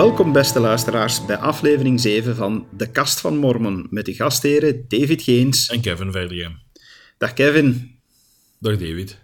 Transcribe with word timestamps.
Welkom 0.00 0.32
beste 0.32 0.60
luisteraars 0.60 1.26
bij 1.26 1.36
aflevering 1.36 2.00
7 2.00 2.36
van 2.36 2.66
De 2.76 2.90
Kast 2.90 3.20
van 3.20 3.36
Mormon 3.36 3.86
met 3.90 4.06
de 4.06 4.14
gastheren 4.14 4.84
David 4.88 5.22
Geens. 5.22 5.68
En 5.68 5.80
Kevin 5.80 6.12
Verdiem. 6.12 6.58
Dag 7.18 7.32
Kevin. 7.32 7.98
Dag 8.58 8.76
David. 8.76 9.18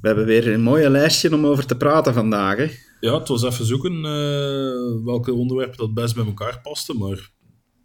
We 0.00 0.06
hebben 0.08 0.26
weer 0.26 0.52
een 0.52 0.62
mooie 0.62 0.90
lijstje 0.90 1.34
om 1.34 1.46
over 1.46 1.66
te 1.66 1.76
praten 1.76 2.14
vandaag. 2.14 2.56
Hè? 2.56 2.70
Ja, 3.00 3.18
het 3.18 3.28
was 3.28 3.42
even 3.42 3.64
zoeken 3.64 3.94
uh, 3.94 5.04
welke 5.04 5.32
onderwerpen 5.32 5.76
dat 5.76 5.94
best 5.94 6.14
bij 6.14 6.24
elkaar 6.24 6.60
pasten, 6.60 6.98
maar 6.98 7.30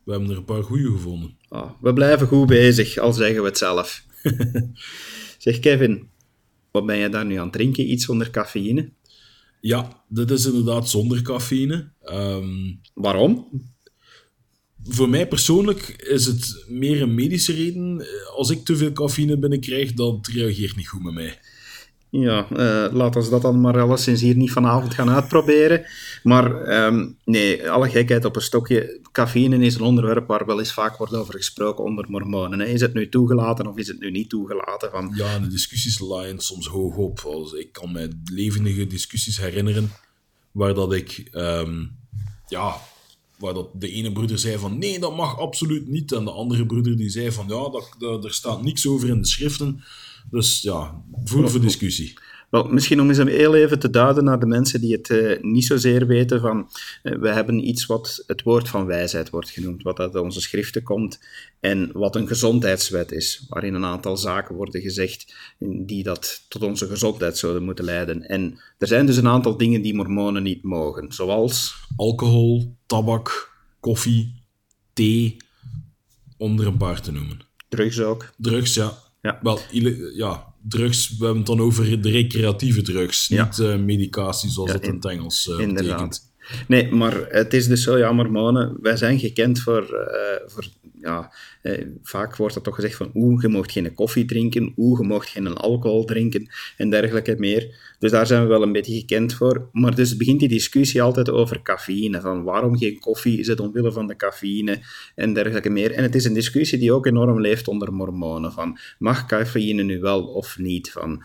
we 0.03 0.11
hebben 0.11 0.29
er 0.29 0.37
een 0.37 0.45
paar 0.45 0.63
goede 0.63 0.91
gevonden. 0.91 1.37
Oh, 1.49 1.71
we 1.81 1.93
blijven 1.93 2.27
goed 2.27 2.47
bezig, 2.47 2.97
al 2.97 3.13
zeggen 3.13 3.41
we 3.41 3.47
het 3.47 3.57
zelf. 3.57 4.03
zeg 5.37 5.59
Kevin, 5.59 6.09
wat 6.71 6.85
ben 6.85 6.97
je 6.97 7.09
daar 7.09 7.25
nu 7.25 7.35
aan 7.35 7.43
het 7.43 7.53
drinken? 7.53 7.91
Iets 7.91 8.05
zonder 8.05 8.29
cafeïne? 8.29 8.91
Ja, 9.61 10.03
dit 10.09 10.31
is 10.31 10.45
inderdaad 10.45 10.89
zonder 10.89 11.21
cafeïne. 11.21 11.91
Um, 12.05 12.81
Waarom? 12.93 13.47
Voor 14.83 15.09
mij 15.09 15.27
persoonlijk 15.27 15.87
is 15.87 16.25
het 16.25 16.65
meer 16.67 17.01
een 17.01 17.15
medische 17.15 17.53
reden. 17.53 18.05
Als 18.35 18.49
ik 18.49 18.65
te 18.65 18.75
veel 18.75 18.91
cafeïne 18.91 19.37
binnenkrijg, 19.37 19.93
dan 19.93 20.25
reageert 20.31 20.75
niet 20.75 20.87
goed 20.87 21.03
met 21.03 21.13
mij. 21.13 21.39
Ja, 22.09 22.47
uh, 22.51 22.93
laten 22.93 23.21
we 23.21 23.29
dat 23.29 23.41
dan 23.41 23.61
maar 23.61 23.79
alleszins 23.79 24.21
hier 24.21 24.35
niet 24.35 24.51
vanavond 24.51 24.93
gaan 24.93 25.09
uitproberen. 25.09 25.85
Maar 26.23 26.85
um, 26.85 27.17
nee, 27.23 27.69
alle 27.71 27.89
gekheid 27.89 28.25
op 28.25 28.35
een 28.35 28.41
stokje. 28.41 28.99
Cafeïne 29.11 29.57
is 29.57 29.75
een 29.75 29.81
onderwerp 29.81 30.27
waar 30.27 30.45
wel 30.45 30.59
eens 30.59 30.73
vaak 30.73 30.97
wordt 30.97 31.13
over 31.13 31.33
gesproken 31.33 31.83
onder 31.83 32.05
mormonen. 32.09 32.61
Is 32.61 32.81
het 32.81 32.93
nu 32.93 33.09
toegelaten 33.09 33.67
of 33.67 33.77
is 33.77 33.87
het 33.87 33.99
nu 33.99 34.11
niet 34.11 34.29
toegelaten? 34.29 34.91
Van... 34.91 35.11
Ja, 35.15 35.39
de 35.39 35.47
discussies 35.47 35.99
laaien 35.99 36.39
soms 36.39 36.67
hoog 36.67 36.95
op. 36.95 37.19
Ik 37.57 37.71
kan 37.71 37.91
me 37.91 38.09
levendige 38.31 38.87
discussies 38.87 39.37
herinneren 39.37 39.91
waar 40.51 40.73
dat 40.73 40.93
ik... 40.93 41.27
Um, 41.31 41.95
ja, 42.47 42.75
waar 43.37 43.53
dat 43.53 43.69
de 43.73 43.91
ene 43.91 44.11
broeder 44.11 44.39
zei 44.39 44.57
van 44.57 44.77
nee, 44.77 44.99
dat 44.99 45.15
mag 45.15 45.39
absoluut 45.39 45.87
niet. 45.87 46.11
En 46.11 46.25
de 46.25 46.31
andere 46.31 46.65
broeder 46.65 46.97
die 46.97 47.09
zei 47.09 47.31
van 47.31 47.45
ja, 47.47 47.69
dat, 47.69 47.95
dat, 47.97 48.25
er 48.25 48.33
staat 48.33 48.63
niks 48.63 48.87
over 48.87 49.09
in 49.09 49.21
de 49.21 49.27
schriften. 49.27 49.83
Dus 50.31 50.61
ja, 50.61 51.03
voer 51.23 51.49
voor 51.49 51.61
discussie. 51.61 52.17
Wel, 52.49 52.67
misschien 52.67 53.01
om 53.01 53.07
eens 53.09 53.17
heel 53.17 53.55
even 53.55 53.79
te 53.79 53.89
duiden 53.89 54.23
naar 54.23 54.39
de 54.39 54.45
mensen 54.45 54.81
die 54.81 54.91
het 54.91 55.09
uh, 55.09 55.41
niet 55.41 55.65
zozeer 55.65 56.07
weten 56.07 56.39
van, 56.39 56.69
uh, 57.03 57.19
we 57.19 57.29
hebben 57.29 57.67
iets 57.67 57.85
wat 57.85 58.23
het 58.27 58.43
woord 58.43 58.69
van 58.69 58.85
wijsheid 58.85 59.29
wordt 59.29 59.49
genoemd, 59.49 59.83
wat 59.83 59.99
uit 59.99 60.15
onze 60.15 60.41
schriften 60.41 60.83
komt 60.83 61.19
en 61.59 61.89
wat 61.93 62.15
een 62.15 62.27
gezondheidswet 62.27 63.11
is, 63.11 63.45
waarin 63.49 63.73
een 63.73 63.85
aantal 63.85 64.17
zaken 64.17 64.55
worden 64.55 64.81
gezegd 64.81 65.33
die 65.59 66.03
dat 66.03 66.45
tot 66.47 66.63
onze 66.63 66.87
gezondheid 66.87 67.37
zouden 67.37 67.63
moeten 67.63 67.85
leiden. 67.85 68.21
En 68.21 68.59
er 68.77 68.87
zijn 68.87 69.05
dus 69.05 69.17
een 69.17 69.27
aantal 69.27 69.57
dingen 69.57 69.81
die 69.81 69.95
mormonen 69.95 70.43
niet 70.43 70.63
mogen, 70.63 71.13
zoals... 71.13 71.75
Alcohol, 71.95 72.75
tabak, 72.85 73.51
koffie, 73.79 74.43
thee, 74.93 75.37
om 76.37 76.59
er 76.59 76.67
een 76.67 76.77
paar 76.77 77.01
te 77.01 77.11
noemen. 77.11 77.39
Drugs 77.69 78.01
ook. 78.01 78.33
Drugs, 78.37 78.73
ja. 78.73 78.97
Ja. 79.21 79.39
Wel, 79.41 79.59
ja, 80.15 80.53
drugs, 80.61 81.09
we 81.09 81.25
hebben 81.25 81.37
het 81.37 81.45
dan 81.45 81.61
over 81.61 82.01
de 82.01 82.09
recreatieve 82.09 82.81
drugs, 82.81 83.29
niet 83.29 83.57
uh, 83.57 83.77
medicatie 83.77 84.49
zoals 84.49 84.69
ja, 84.69 84.75
het 84.75 84.85
in 84.85 84.93
het 84.93 85.05
Engels 85.05 85.47
uh, 85.47 85.73
betekent. 85.73 86.35
Nee, 86.67 86.91
maar 86.91 87.25
het 87.29 87.53
is 87.53 87.67
dus 87.67 87.83
zo, 87.83 87.97
ja, 87.97 88.11
mormonen, 88.11 88.77
wij 88.81 88.97
zijn 88.97 89.19
gekend 89.19 89.59
voor, 89.59 89.81
uh, 89.81 90.49
voor 90.49 90.65
ja, 91.01 91.33
eh, 91.61 91.85
vaak 92.03 92.35
wordt 92.35 92.55
er 92.55 92.61
toch 92.61 92.75
gezegd 92.75 92.95
van 92.95 93.11
oeh, 93.13 93.41
je 93.41 93.47
mag 93.47 93.71
geen 93.71 93.93
koffie 93.93 94.25
drinken, 94.25 94.73
oeh, 94.77 94.99
je 95.01 95.07
mag 95.07 95.31
geen 95.31 95.47
alcohol 95.47 96.05
drinken 96.05 96.49
en 96.77 96.89
dergelijke 96.89 97.35
meer. 97.37 97.95
Dus 97.99 98.11
daar 98.11 98.27
zijn 98.27 98.41
we 98.41 98.47
wel 98.47 98.61
een 98.61 98.71
beetje 98.71 98.99
gekend 98.99 99.33
voor. 99.33 99.69
Maar 99.71 99.95
dus 99.95 100.17
begint 100.17 100.39
die 100.39 100.49
discussie 100.49 101.01
altijd 101.01 101.29
over 101.29 101.61
cafeïne, 101.61 102.21
van 102.21 102.43
waarom 102.43 102.77
geen 102.77 102.99
koffie, 102.99 103.39
is 103.39 103.47
het 103.47 103.59
omwille 103.59 103.91
van 103.91 104.07
de 104.07 104.15
cafeïne 104.15 104.79
en 105.15 105.33
dergelijke 105.33 105.69
meer. 105.69 105.91
En 105.91 106.03
het 106.03 106.15
is 106.15 106.25
een 106.25 106.33
discussie 106.33 106.79
die 106.79 106.93
ook 106.93 107.05
enorm 107.05 107.41
leeft 107.41 107.67
onder 107.67 107.93
mormonen, 107.93 108.51
van 108.51 108.77
mag 108.99 109.25
cafeïne 109.25 109.83
nu 109.83 109.99
wel 109.99 110.23
of 110.23 110.57
niet? 110.57 110.91
Van, 110.91 111.23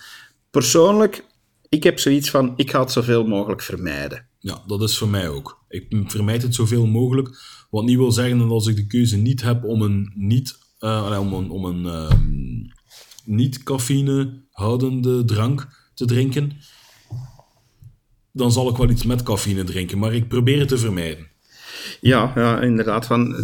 persoonlijk, 0.50 1.24
ik 1.68 1.82
heb 1.82 1.98
zoiets 1.98 2.30
van, 2.30 2.52
ik 2.56 2.70
ga 2.70 2.80
het 2.80 2.90
zoveel 2.90 3.26
mogelijk 3.26 3.62
vermijden. 3.62 4.30
Ja, 4.42 4.62
dat 4.66 4.82
is 4.82 4.98
voor 4.98 5.08
mij 5.08 5.28
ook. 5.28 5.64
Ik 5.68 5.86
vermijd 6.06 6.42
het 6.42 6.54
zoveel 6.54 6.86
mogelijk. 6.86 7.40
Wat 7.70 7.84
niet 7.84 7.96
wil 7.96 8.12
zeggen 8.12 8.38
dat 8.38 8.50
als 8.50 8.66
ik 8.66 8.76
de 8.76 8.86
keuze 8.86 9.16
niet 9.16 9.42
heb 9.42 9.64
om 9.64 9.82
een 9.82 10.12
niet, 10.14 10.58
uh, 10.80 11.16
om 11.20 11.32
een, 11.32 11.50
om 11.50 11.64
een 11.64 11.84
uh, 11.84 12.12
niet 13.24 13.62
houdende 14.50 15.24
drank 15.24 15.90
te 15.94 16.04
drinken, 16.04 16.52
dan 18.32 18.52
zal 18.52 18.68
ik 18.68 18.76
wel 18.76 18.90
iets 18.90 19.04
met 19.04 19.22
cafeïne 19.22 19.64
drinken. 19.64 19.98
Maar 19.98 20.14
ik 20.14 20.28
probeer 20.28 20.58
het 20.58 20.68
te 20.68 20.78
vermijden. 20.78 21.31
Ja, 22.00 22.32
ja, 22.34 22.60
inderdaad. 22.60 23.06
Van, 23.06 23.34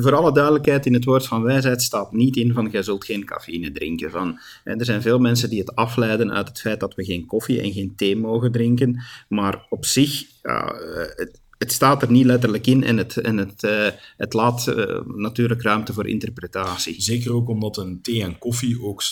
voor 0.00 0.14
alle 0.14 0.32
duidelijkheid, 0.32 0.86
in 0.86 0.94
het 0.94 1.04
woord 1.04 1.26
van 1.26 1.42
wijsheid 1.42 1.82
staat 1.82 2.12
niet 2.12 2.36
in 2.36 2.52
van 2.52 2.68
jij 2.70 2.82
zult 2.82 3.04
geen 3.04 3.24
cafeïne 3.24 3.72
drinken. 3.72 4.10
Van, 4.10 4.38
er 4.64 4.84
zijn 4.84 5.02
veel 5.02 5.18
mensen 5.18 5.50
die 5.50 5.60
het 5.60 5.74
afleiden 5.74 6.32
uit 6.32 6.48
het 6.48 6.60
feit 6.60 6.80
dat 6.80 6.94
we 6.94 7.04
geen 7.04 7.26
koffie 7.26 7.60
en 7.60 7.72
geen 7.72 7.92
thee 7.96 8.16
mogen 8.16 8.52
drinken. 8.52 9.02
Maar 9.28 9.66
op 9.68 9.84
zich, 9.84 10.24
ja, 10.42 10.74
het, 11.16 11.40
het 11.58 11.72
staat 11.72 12.02
er 12.02 12.10
niet 12.10 12.26
letterlijk 12.26 12.66
in 12.66 12.84
en 12.84 12.96
het, 12.96 13.16
en 13.16 13.36
het, 13.36 13.68
het 14.16 14.32
laat 14.32 14.74
natuurlijk 15.06 15.62
ruimte 15.62 15.92
voor 15.92 16.08
interpretatie. 16.08 17.02
Zeker 17.02 17.34
ook 17.34 17.48
omdat 17.48 17.76
een 17.76 18.00
thee 18.02 18.22
en 18.22 18.38
koffie 18.38 18.82
ook 18.82 19.02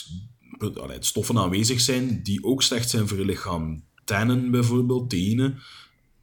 stoffen 0.99 1.39
aanwezig 1.39 1.81
zijn 1.81 2.23
die 2.23 2.45
ook 2.45 2.63
slecht 2.63 2.91
zijn 2.91 3.09
voor 3.09 3.19
je 3.19 3.25
lichaam. 3.25 3.83
Tannen 4.05 4.51
bijvoorbeeld, 4.51 5.11
theïne, 5.11 5.55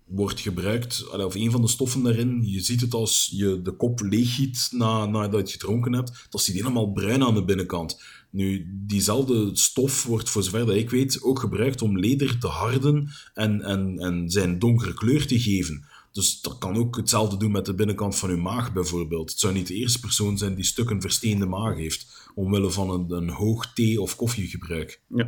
wordt 0.06 0.40
gebruikt, 0.40 1.10
of 1.10 1.36
een 1.36 1.52
van 1.52 1.62
de 1.62 1.68
stoffen 1.68 2.04
daarin, 2.04 2.42
je 2.44 2.60
ziet 2.60 2.82
het 2.82 2.94
als 2.94 3.30
je 3.32 3.62
de 3.62 3.72
kop 3.72 4.02
leeggiet 4.02 4.68
na, 4.72 5.06
nadat 5.06 5.52
je 5.52 5.58
gedronken 5.60 5.94
hebt, 5.94 6.28
dat 6.30 6.42
ziet 6.42 6.56
helemaal 6.56 6.92
bruin 6.92 7.24
aan 7.24 7.34
de 7.34 7.46
binnenkant. 7.46 8.02
Nu, 8.30 8.68
diezelfde 8.72 9.50
stof 9.54 10.04
wordt, 10.04 10.30
voor 10.30 10.44
zover 10.44 10.66
dat 10.66 10.76
ik 10.76 10.90
weet, 10.90 11.24
ook 11.24 11.40
gebruikt 11.40 11.82
om 11.82 12.00
leder 12.00 12.38
te 12.40 12.48
harden 12.48 13.10
en, 13.34 13.62
en, 13.62 14.00
en 14.00 14.30
zijn 14.30 14.60
donkere 14.60 14.94
kleur 14.94 15.28
te 15.28 15.40
geven. 15.40 15.86
Dus 16.12 16.42
dat 16.42 16.58
kan 16.58 16.76
ook 16.76 16.96
hetzelfde 16.96 17.38
doen 17.38 17.52
met 17.52 17.66
de 17.66 17.74
binnenkant 17.74 18.16
van 18.16 18.30
uw 18.30 18.38
maag 18.38 18.74
bijvoorbeeld. 18.74 19.30
Het 19.30 19.40
zou 19.40 19.54
niet 19.54 19.68
de 19.68 19.74
eerste 19.74 20.00
persoon 20.00 20.38
zijn 20.38 20.56
die 20.56 20.64
stukken 20.64 21.02
versteende 21.02 21.46
maag 21.46 21.76
heeft, 21.76 22.25
omwille 22.36 22.72
van 22.72 22.90
een, 22.90 23.12
een 23.12 23.30
hoog 23.30 23.74
thee- 23.74 24.02
of 24.02 24.16
koffiegebruik. 24.16 25.02
Ja, 25.08 25.28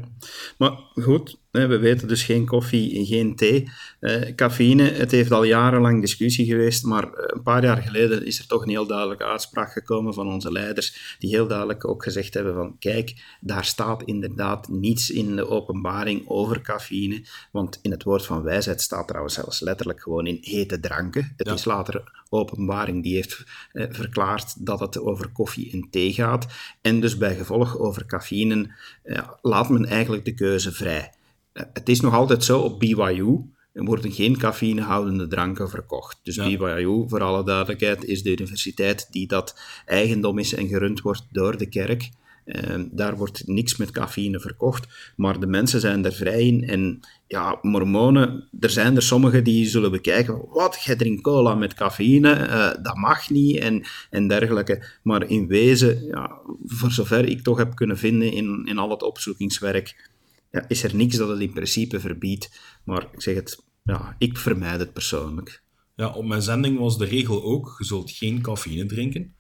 maar 0.58 0.78
goed, 0.94 1.40
we 1.52 1.78
weten 1.78 2.08
dus 2.08 2.24
geen 2.24 2.46
koffie 2.46 2.98
en 2.98 3.06
geen 3.06 3.36
thee. 3.36 3.70
Eh, 4.00 4.36
cafeïne, 4.36 4.84
het 4.84 5.12
heeft 5.12 5.32
al 5.32 5.44
jarenlang 5.44 6.02
discussie 6.02 6.46
geweest, 6.46 6.84
maar 6.84 7.04
eh, 7.04 7.24
een 7.28 7.44
paar 7.44 7.64
jaar 7.64 7.82
geleden 7.82 8.26
is 8.26 8.40
er 8.40 8.48
toch 8.48 8.62
een 8.62 8.70
heel 8.70 8.88
duidelijke 8.88 9.26
uitspraak 9.26 9.72
gekomen 9.72 10.14
van 10.14 10.28
onze 10.28 10.52
leiders, 10.52 11.16
die 11.20 11.30
heel 11.30 11.48
duidelijk 11.48 11.88
ook 11.88 12.04
gezegd 12.04 12.34
hebben 12.34 12.54
van, 12.54 12.76
kijk, 12.80 13.38
daar 13.42 13.66
staat 13.66 14.04
inderdaad 14.04 14.68
niets 14.68 15.10
in 15.10 15.36
de 15.36 15.50
openbaring 15.50 16.28
over 16.28 16.62
cafeïne, 16.62 17.26
want 17.52 17.80
in 17.82 17.92
het 17.92 18.04
woord 18.04 18.26
van 18.26 18.44
wijsheid 18.44 18.82
staat 18.82 19.08
trouwens 19.08 19.34
zelfs 19.34 19.60
letterlijk 19.60 20.02
gewoon 20.02 20.28
in 20.28 20.38
hete 20.42 20.80
dranken. 20.80 21.34
Het 21.38 21.48
is 21.48 21.66
later 21.66 22.17
openbaring 22.30 23.04
die 23.04 23.16
heeft 23.16 23.44
eh, 23.72 23.86
verklaard 23.90 24.66
dat 24.66 24.80
het 24.80 25.00
over 25.00 25.30
koffie 25.30 25.72
en 25.72 25.88
thee 25.90 26.14
gaat, 26.14 26.48
en 26.82 27.00
dus 27.00 27.18
bij 27.18 27.36
gevolg 27.36 27.78
over 27.78 28.06
cafeïne 28.06 28.76
eh, 29.04 29.30
laat 29.42 29.70
men 29.70 29.86
eigenlijk 29.86 30.26
de 30.26 30.34
keuze 30.34 30.72
vrij. 30.72 31.14
Eh, 31.52 31.64
het 31.74 31.90
is 31.90 32.02
nog 32.02 32.14
altijd 32.14 32.44
zo, 32.44 32.60
op 32.60 32.80
BYU 32.80 33.56
er 33.78 33.84
worden 33.84 34.12
geen 34.12 34.38
cafeïnehoudende 34.38 35.28
dranken 35.28 35.70
verkocht. 35.70 36.20
Dus 36.24 36.36
BYU, 36.36 37.06
voor 37.08 37.22
alle 37.22 37.44
duidelijkheid, 37.44 38.04
is 38.04 38.24
de 38.24 38.32
universiteit 38.32 39.08
die 39.12 39.28
dat 39.28 39.60
eigendom 39.86 40.40
is 40.40 40.54
en 40.54 40.68
gerund 40.68 41.02
wordt 41.02 41.28
door 41.32 41.58
de 41.58 41.70
kerk. 41.70 42.10
Uh, 42.48 42.84
daar 42.92 43.18
wordt 43.18 43.48
niks 43.48 43.76
met 43.78 43.92
cafeïne 43.92 44.40
verkocht, 44.40 45.14
maar 45.16 45.40
de 45.40 45.48
mensen 45.48 45.80
zijn 45.80 46.06
er 46.06 46.14
vrij 46.14 46.48
in. 46.48 46.68
En 46.68 47.00
ja, 47.28 47.60
mormonen, 47.62 48.50
er 48.60 48.70
zijn 48.70 48.96
er 48.96 49.02
sommigen 49.02 49.44
die 49.44 49.66
zullen 49.66 49.92
bekijken, 49.92 50.48
wat, 50.50 50.84
jij 50.84 50.96
drinkt 50.96 51.22
cola 51.22 51.56
met 51.56 51.74
cafeïne, 51.74 52.48
uh, 52.48 52.84
dat 52.84 52.96
mag 52.96 53.30
niet, 53.30 53.58
en, 53.58 53.86
en 54.10 54.28
dergelijke. 54.28 54.86
Maar 55.04 55.30
in 55.30 55.48
wezen, 55.48 56.06
ja, 56.06 56.40
voor 56.66 56.92
zover 56.92 57.26
ik 57.26 57.42
toch 57.42 57.58
heb 57.58 57.76
kunnen 57.76 57.98
vinden 57.98 58.32
in, 58.32 58.66
in 58.66 58.78
al 58.78 58.90
het 58.90 59.04
opzoekingswerk, 59.04 60.12
ja, 60.52 60.66
is 60.68 60.84
er 60.84 60.96
niks 60.96 61.16
dat 61.18 61.30
het 61.30 61.40
in 61.40 61.54
principe 61.54 62.00
verbiedt. 62.00 62.60
Maar 62.84 63.08
ik 63.12 63.22
zeg 63.22 63.36
het, 63.36 63.64
ja, 63.84 64.16
ik 64.18 64.38
vermijd 64.38 64.80
het 64.80 64.94
persoonlijk. 64.94 65.64
Ja, 65.96 66.14
op 66.14 66.26
mijn 66.26 66.42
zending 66.42 66.80
was 66.80 66.98
de 66.98 67.06
regel 67.06 67.44
ook, 67.44 67.76
je 67.78 67.86
zult 67.86 68.12
geen 68.12 68.42
cafeïne 68.42 68.86
drinken. 68.86 69.36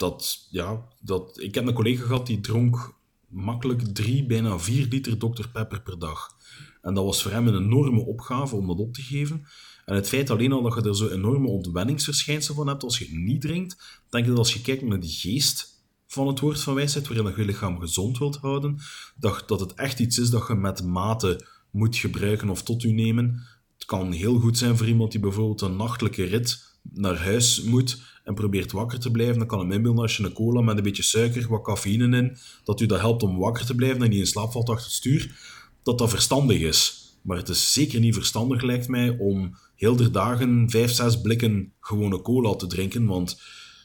Dat, 0.00 0.46
ja, 0.50 0.86
dat, 1.00 1.40
ik 1.40 1.54
heb 1.54 1.66
een 1.66 1.74
collega 1.74 2.02
gehad 2.02 2.26
die 2.26 2.40
dronk 2.40 2.94
makkelijk 3.28 3.94
drie, 3.94 4.26
bijna 4.26 4.58
vier 4.58 4.86
liter 4.86 5.18
Dr. 5.18 5.48
Pepper 5.52 5.82
per 5.82 5.98
dag. 5.98 6.28
En 6.82 6.94
dat 6.94 7.04
was 7.04 7.22
voor 7.22 7.30
hem 7.30 7.46
een 7.46 7.62
enorme 7.62 8.00
opgave 8.04 8.56
om 8.56 8.66
dat 8.66 8.78
op 8.78 8.94
te 8.94 9.02
geven. 9.02 9.46
En 9.84 9.94
het 9.94 10.08
feit 10.08 10.30
alleen 10.30 10.52
al 10.52 10.62
dat 10.62 10.74
je 10.74 10.88
er 10.88 10.96
zo 10.96 11.08
enorme 11.08 11.48
ontwenningsverschijnselen 11.48 12.56
van 12.56 12.66
hebt 12.66 12.82
als 12.82 12.98
je 12.98 13.18
niet 13.18 13.40
drinkt, 13.40 14.00
denk 14.08 14.24
ik 14.24 14.30
dat 14.30 14.38
als 14.38 14.52
je 14.52 14.60
kijkt 14.60 14.82
naar 14.82 15.00
die 15.00 15.10
geest 15.10 15.84
van 16.06 16.26
het 16.26 16.40
woord 16.40 16.60
van 16.60 16.74
wijsheid, 16.74 17.08
waarin 17.08 17.26
je 17.26 17.36
je 17.36 17.44
lichaam 17.44 17.80
gezond 17.80 18.18
wilt 18.18 18.36
houden, 18.36 18.78
dat, 19.16 19.42
dat 19.46 19.60
het 19.60 19.74
echt 19.74 19.98
iets 19.98 20.18
is 20.18 20.30
dat 20.30 20.46
je 20.46 20.54
met 20.54 20.84
mate 20.84 21.46
moet 21.70 21.96
gebruiken 21.96 22.48
of 22.48 22.62
tot 22.62 22.82
u 22.82 22.92
nemen, 22.92 23.42
Het 23.74 23.84
kan 23.84 24.12
heel 24.12 24.38
goed 24.38 24.58
zijn 24.58 24.76
voor 24.76 24.86
iemand 24.86 25.10
die 25.10 25.20
bijvoorbeeld 25.20 25.60
een 25.60 25.76
nachtelijke 25.76 26.24
rit 26.24 26.78
naar 26.82 27.18
huis 27.18 27.62
moet 27.62 28.18
en 28.30 28.36
probeert 28.36 28.72
wakker 28.72 29.00
te 29.00 29.10
blijven. 29.10 29.38
Dan 29.38 29.46
kan 29.46 29.58
het 29.58 29.74
inbeelden 29.74 30.02
als 30.02 30.16
je 30.16 30.24
een 30.24 30.32
cola 30.32 30.60
met 30.60 30.76
een 30.76 30.82
beetje 30.82 31.02
suiker, 31.02 31.48
wat 31.48 31.62
cafeïne 31.62 32.16
in, 32.16 32.36
dat 32.64 32.80
u 32.80 32.86
dat 32.86 33.00
helpt 33.00 33.22
om 33.22 33.38
wakker 33.38 33.66
te 33.66 33.74
blijven 33.74 34.02
en 34.02 34.10
niet 34.10 34.18
in 34.18 34.26
slaap 34.26 34.52
valt 34.52 34.68
achter 34.68 34.84
het 34.84 34.94
stuur, 34.94 35.38
dat 35.82 35.98
dat 35.98 36.10
verstandig 36.10 36.60
is. 36.60 36.98
Maar 37.22 37.36
het 37.36 37.48
is 37.48 37.72
zeker 37.72 38.00
niet 38.00 38.14
verstandig, 38.14 38.62
lijkt 38.62 38.88
mij, 38.88 39.16
om 39.18 39.56
heel 39.76 39.96
de 39.96 40.10
dagen 40.10 40.70
vijf, 40.70 40.90
zes 40.90 41.20
blikken 41.20 41.72
gewone 41.80 42.22
cola 42.22 42.54
te 42.54 42.66
drinken, 42.66 43.06
want 43.06 43.40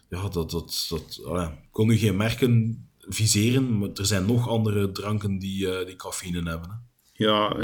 ja, 0.09 0.29
dat, 0.29 0.51
dat, 0.51 0.85
dat 0.89 1.21
uh, 1.25 1.49
kon 1.71 1.89
u 1.89 1.97
geen 1.97 2.17
merken 2.17 2.85
viseren, 2.99 3.77
maar 3.77 3.89
er 3.93 4.05
zijn 4.05 4.25
nog 4.25 4.49
andere 4.49 4.91
dranken 4.91 5.39
die, 5.39 5.65
uh, 5.65 5.85
die 5.85 5.95
cafeïne 5.95 6.49
hebben. 6.49 6.69
Hè. 6.69 6.94
Ja, 7.17 7.55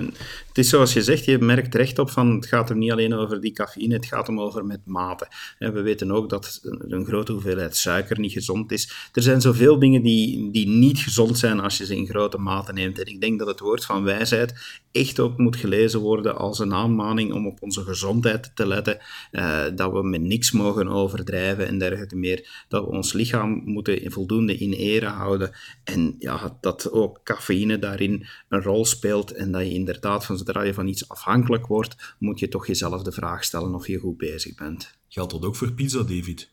het 0.47 0.57
is 0.57 0.69
zoals 0.69 0.93
je 0.93 1.01
zegt, 1.01 1.25
je 1.25 1.37
merkt 1.37 1.75
recht 1.75 1.99
op 1.99 2.09
van 2.09 2.35
het 2.35 2.45
gaat 2.45 2.69
er 2.69 2.75
niet 2.75 2.91
alleen 2.91 3.13
over 3.13 3.41
die 3.41 3.51
cafeïne, 3.51 3.93
het 3.93 4.05
gaat 4.05 4.29
om 4.29 4.39
over 4.39 4.65
met 4.65 4.79
mate. 4.85 5.27
En 5.57 5.73
we 5.73 5.81
weten 5.81 6.11
ook 6.11 6.29
dat 6.29 6.59
een 6.63 7.05
grote 7.05 7.31
hoeveelheid 7.31 7.75
suiker 7.75 8.19
niet 8.19 8.31
gezond 8.31 8.71
is. 8.71 9.09
Er 9.13 9.21
zijn 9.21 9.41
zoveel 9.41 9.79
dingen 9.79 10.03
die, 10.03 10.51
die 10.51 10.67
niet 10.67 10.99
gezond 10.99 11.37
zijn 11.37 11.59
als 11.59 11.77
je 11.77 11.85
ze 11.85 11.95
in 11.95 12.07
grote 12.07 12.37
mate 12.37 12.73
neemt. 12.73 12.99
En 12.99 13.05
ik 13.05 13.21
denk 13.21 13.39
dat 13.39 13.47
het 13.47 13.59
woord 13.59 13.85
van 13.85 14.03
wijsheid 14.03 14.79
echt 14.91 15.19
ook 15.19 15.37
moet 15.37 15.55
gelezen 15.55 15.99
worden 15.99 16.37
als 16.37 16.59
een 16.59 16.73
aanmaning 16.73 17.33
om 17.33 17.47
op 17.47 17.61
onze 17.61 17.83
gezondheid 17.83 18.51
te 18.55 18.67
letten, 18.67 18.99
uh, 19.31 19.63
dat 19.75 19.91
we 19.91 20.03
met 20.03 20.21
niks 20.21 20.51
mogen 20.51 20.87
overdrijven 20.87 21.67
en 21.67 21.77
dergelijke 21.77 22.15
meer, 22.15 22.65
dat 22.67 22.83
we 22.83 22.91
ons 22.91 23.13
lichaam 23.13 23.61
moeten 23.65 24.11
voldoende 24.11 24.57
in 24.57 24.73
ere 24.73 25.05
houden 25.05 25.51
en 25.83 26.15
ja, 26.19 26.57
dat 26.61 26.91
ook 26.91 27.19
cafeïne 27.23 27.79
daarin 27.79 28.27
een 28.49 28.61
rol 28.61 28.85
speelt 28.85 29.31
en 29.41 29.51
dat 29.51 29.61
je 29.61 29.73
inderdaad, 29.73 30.25
van 30.25 30.37
zodra 30.37 30.61
je 30.61 30.73
van 30.73 30.87
iets 30.87 31.09
afhankelijk 31.09 31.67
wordt, 31.67 32.15
moet 32.19 32.39
je 32.39 32.47
toch 32.47 32.67
jezelf 32.67 33.01
de 33.01 33.11
vraag 33.11 33.43
stellen 33.43 33.75
of 33.75 33.87
je 33.87 33.99
goed 33.99 34.17
bezig 34.17 34.55
bent. 34.55 34.97
Geldt 35.07 35.31
dat 35.31 35.45
ook 35.45 35.55
voor 35.55 35.71
pizza, 35.71 35.97
David? 35.97 36.49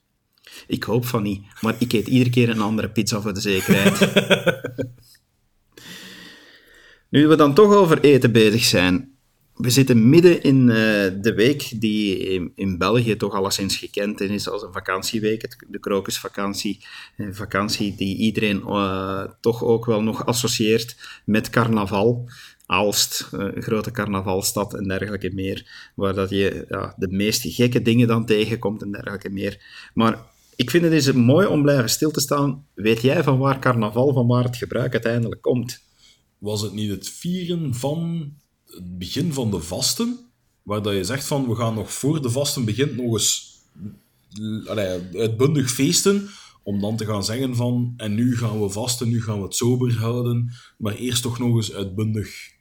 Ik 0.66 0.82
hoop 0.82 1.06
van 1.06 1.22
niet, 1.22 1.42
maar 1.60 1.74
ik 1.78 1.92
eet 1.92 2.06
iedere 2.06 2.30
keer 2.30 2.48
een 2.48 2.60
andere 2.60 2.90
pizza 2.90 3.20
voor 3.20 3.34
de 3.34 3.40
zekerheid. 3.40 3.98
nu 7.10 7.26
we 7.28 7.36
dan 7.36 7.54
toch 7.54 7.74
over 7.74 8.00
eten 8.00 8.32
bezig 8.32 8.64
zijn, 8.64 9.18
we 9.58 9.70
zitten 9.70 10.08
midden 10.08 10.42
in 10.42 10.60
uh, 10.60 10.74
de 11.22 11.32
week 11.36 11.80
die 11.80 12.18
in, 12.18 12.52
in, 12.54 12.78
België 12.78 13.16
toch 13.16 13.34
alleszins 13.34 13.76
gekend 13.76 14.20
is 14.20 14.48
als 14.48 14.62
een 14.62 14.72
vakantieweek, 14.72 15.56
de 15.68 15.78
krokusvakantie. 15.78 16.84
Een 17.16 17.34
vakantie 17.34 17.94
die 17.96 18.16
iedereen 18.16 18.62
uh, 18.66 19.24
toch 19.40 19.64
ook 19.64 19.86
wel 19.86 20.02
nog 20.02 20.26
associeert 20.26 20.96
met 21.24 21.50
carnaval. 21.50 22.28
Aalst, 22.70 23.28
eh, 23.32 23.40
een 23.54 23.62
grote 23.62 23.90
carnavalstad 23.90 24.74
en 24.74 24.88
dergelijke 24.88 25.30
meer, 25.34 25.90
waar 25.94 26.14
dat 26.14 26.30
je 26.30 26.64
ja, 26.68 26.94
de 26.96 27.08
meest 27.08 27.42
gekke 27.44 27.82
dingen 27.82 28.08
dan 28.08 28.26
tegenkomt 28.26 28.82
en 28.82 28.92
dergelijke 28.92 29.30
meer. 29.30 29.62
Maar 29.94 30.18
ik 30.56 30.70
vind 30.70 30.84
het 30.84 30.92
eens 30.92 31.12
mooi 31.12 31.46
om 31.46 31.62
blijven 31.62 31.90
stil 31.90 32.10
te 32.10 32.20
staan. 32.20 32.66
Weet 32.74 33.02
jij 33.02 33.22
van 33.22 33.38
waar 33.38 33.58
carnaval, 33.58 34.12
van 34.12 34.26
waar 34.26 34.44
het 34.44 34.56
gebruik 34.56 34.92
uiteindelijk 34.92 35.42
komt? 35.42 35.80
Was 36.38 36.60
het 36.60 36.72
niet 36.72 36.90
het 36.90 37.08
vieren 37.08 37.74
van 37.74 38.32
het 38.66 38.98
begin 38.98 39.32
van 39.32 39.50
de 39.50 39.60
vasten? 39.60 40.18
Waar 40.62 40.82
dat 40.82 40.94
je 40.94 41.04
zegt 41.04 41.26
van, 41.26 41.48
we 41.48 41.54
gaan 41.54 41.74
nog 41.74 41.92
voor 41.92 42.22
de 42.22 42.30
vasten 42.30 42.64
begint 42.64 42.96
nog 42.96 43.12
eens 43.12 43.60
uitbundig 45.12 45.70
feesten, 45.70 46.28
om 46.62 46.80
dan 46.80 46.96
te 46.96 47.06
gaan 47.06 47.24
zeggen 47.24 47.56
van, 47.56 47.94
en 47.96 48.14
nu 48.14 48.36
gaan 48.36 48.60
we 48.60 48.68
vasten, 48.68 49.08
nu 49.08 49.22
gaan 49.22 49.38
we 49.38 49.44
het 49.44 49.54
sober 49.54 49.98
houden, 49.98 50.52
maar 50.78 50.94
eerst 50.94 51.22
toch 51.22 51.38
nog 51.38 51.56
eens 51.56 51.72
uitbundig 51.72 52.56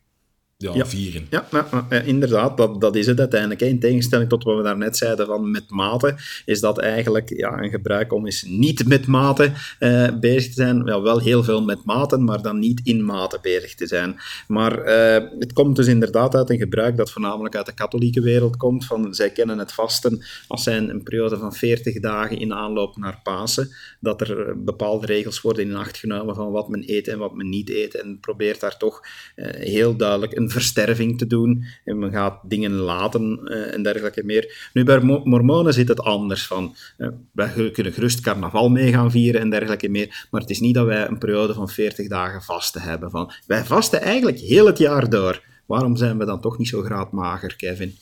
ja, 0.57 0.73
ja, 0.73 0.85
vieren. 0.85 1.27
Ja, 1.29 2.01
inderdaad, 2.03 2.57
dat, 2.57 2.81
dat 2.81 2.95
is 2.95 3.05
het 3.05 3.19
uiteindelijk. 3.19 3.61
In 3.61 3.79
tegenstelling 3.79 4.29
tot 4.29 4.43
wat 4.43 4.57
we 4.57 4.63
daarnet 4.63 4.97
zeiden 4.97 5.25
van 5.25 5.51
met 5.51 5.69
mate, 5.69 6.15
is 6.45 6.59
dat 6.59 6.79
eigenlijk 6.79 7.29
ja, 7.29 7.61
een 7.61 7.69
gebruik 7.69 8.13
om 8.13 8.25
eens 8.25 8.43
niet 8.43 8.87
met 8.87 9.07
mate 9.07 9.51
uh, 9.79 10.07
bezig 10.19 10.47
te 10.47 10.53
zijn. 10.53 10.85
Ja, 10.85 11.01
wel 11.01 11.19
heel 11.19 11.43
veel 11.43 11.61
met 11.61 11.85
maten, 11.85 12.23
maar 12.23 12.41
dan 12.41 12.59
niet 12.59 12.81
in 12.83 13.05
mate 13.05 13.39
bezig 13.41 13.75
te 13.75 13.87
zijn. 13.87 14.15
Maar 14.47 14.87
uh, 14.87 15.29
het 15.39 15.53
komt 15.53 15.75
dus 15.75 15.87
inderdaad 15.87 16.35
uit 16.35 16.49
een 16.49 16.57
gebruik 16.57 16.97
dat 16.97 17.11
voornamelijk 17.11 17.55
uit 17.55 17.65
de 17.65 17.73
katholieke 17.73 18.21
wereld 18.21 18.57
komt. 18.57 18.85
Van, 18.85 19.13
zij 19.13 19.29
kennen 19.29 19.57
het 19.57 19.73
vasten 19.73 20.25
als 20.47 20.63
zijn 20.63 20.89
een 20.89 21.03
periode 21.03 21.37
van 21.37 21.53
40 21.53 21.99
dagen 21.99 22.39
in 22.39 22.53
aanloop 22.53 22.97
naar 22.97 23.19
Pasen. 23.23 23.69
Dat 23.99 24.21
er 24.21 24.63
bepaalde 24.63 25.05
regels 25.05 25.41
worden 25.41 25.63
in 25.63 25.75
acht 25.75 25.97
genomen 25.97 26.35
van 26.35 26.51
wat 26.51 26.69
men 26.69 26.83
eet 26.85 27.07
en 27.07 27.17
wat 27.17 27.35
men 27.35 27.49
niet 27.49 27.69
eet. 27.69 28.01
En 28.01 28.19
probeert 28.19 28.59
daar 28.59 28.77
toch 28.77 29.01
uh, 29.35 29.49
heel 29.49 29.95
duidelijk 29.95 30.35
een 30.37 30.45
versterving 30.49 31.17
te 31.17 31.27
doen 31.27 31.65
en 31.83 31.99
men 31.99 32.11
gaat 32.11 32.39
dingen 32.43 32.71
laten 32.71 33.39
uh, 33.43 33.73
en 33.73 33.83
dergelijke 33.83 34.23
meer. 34.23 34.69
Nu, 34.73 34.83
bij 34.83 34.99
mormonen 35.23 35.73
zit 35.73 35.87
het 35.87 35.99
anders 35.99 36.47
van, 36.47 36.75
uh, 36.97 37.07
wij 37.31 37.71
kunnen 37.71 37.93
gerust 37.93 38.21
carnaval 38.21 38.69
mee 38.69 38.91
gaan 38.91 39.11
vieren 39.11 39.41
en 39.41 39.49
dergelijke 39.49 39.89
meer, 39.89 40.27
maar 40.31 40.41
het 40.41 40.49
is 40.49 40.59
niet 40.59 40.73
dat 40.73 40.85
wij 40.85 41.07
een 41.07 41.17
periode 41.17 41.53
van 41.53 41.69
40 41.69 42.07
dagen 42.07 42.41
vasten 42.41 42.81
hebben. 42.81 43.11
Van, 43.11 43.31
wij 43.47 43.65
vasten 43.65 44.01
eigenlijk 44.01 44.39
heel 44.39 44.65
het 44.65 44.77
jaar 44.77 45.09
door. 45.09 45.43
Waarom 45.65 45.95
zijn 45.95 46.17
we 46.17 46.25
dan 46.25 46.41
toch 46.41 46.57
niet 46.57 46.67
zo 46.67 46.81
graadmager, 46.81 47.55
Kevin? 47.55 47.95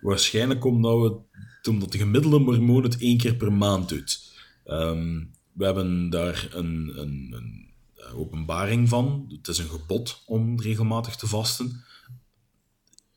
Waarschijnlijk 0.00 0.64
omdat, 0.64 1.00
we, 1.00 1.70
omdat 1.70 1.92
de 1.92 1.98
gemiddelde 1.98 2.38
mormoon 2.38 2.82
het 2.82 2.98
één 2.98 3.18
keer 3.18 3.34
per 3.34 3.52
maand 3.52 3.88
doet. 3.88 4.18
Um, 4.66 5.30
we 5.56 5.64
hebben 5.64 6.10
daar 6.10 6.48
een, 6.52 6.92
een, 6.96 7.28
een 7.32 7.65
eh, 7.65 7.65
openbaring 8.14 8.88
van. 8.88 9.26
Het 9.36 9.48
is 9.48 9.58
een 9.58 9.68
gebod 9.68 10.22
om 10.26 10.60
regelmatig 10.60 11.16
te 11.16 11.26
vasten. 11.26 11.84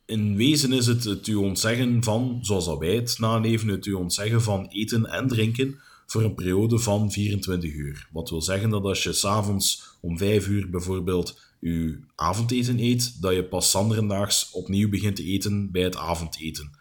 In 0.06 0.36
wezen 0.36 0.74
is 0.74 0.86
het 0.86 1.04
het 1.04 1.28
u 1.28 1.36
ontzeggen 1.36 2.04
van, 2.04 2.40
zoals 2.42 2.78
wij 2.78 2.96
het 2.96 3.16
naleven, 3.20 3.68
het 3.68 3.86
u 3.86 3.94
ontzeggen 3.94 4.42
van 4.42 4.68
eten 4.68 5.06
en 5.06 5.28
drinken 5.28 5.80
voor 6.06 6.24
een 6.24 6.36
periode 6.36 6.80
van 6.80 7.12
24 7.12 7.74
uur. 7.74 8.08
Wat 8.12 8.30
wil 8.30 8.42
zeggen 8.42 8.70
dat 8.70 8.84
als 8.84 9.04
je 9.04 9.14
s'avonds 9.14 9.98
om 10.02 10.18
5 10.18 10.48
uur 10.48 10.70
bijvoorbeeld 10.70 11.40
je 11.60 12.00
avondeten 12.16 12.80
eet, 12.80 13.22
dat 13.22 13.34
je 13.34 13.44
pas 13.44 13.72
zanderendaags 13.72 14.52
opnieuw 14.52 14.90
begint 14.90 15.16
te 15.16 15.24
eten 15.24 15.72
bij 15.72 15.84
het 15.84 15.98
avondeten 15.98 16.79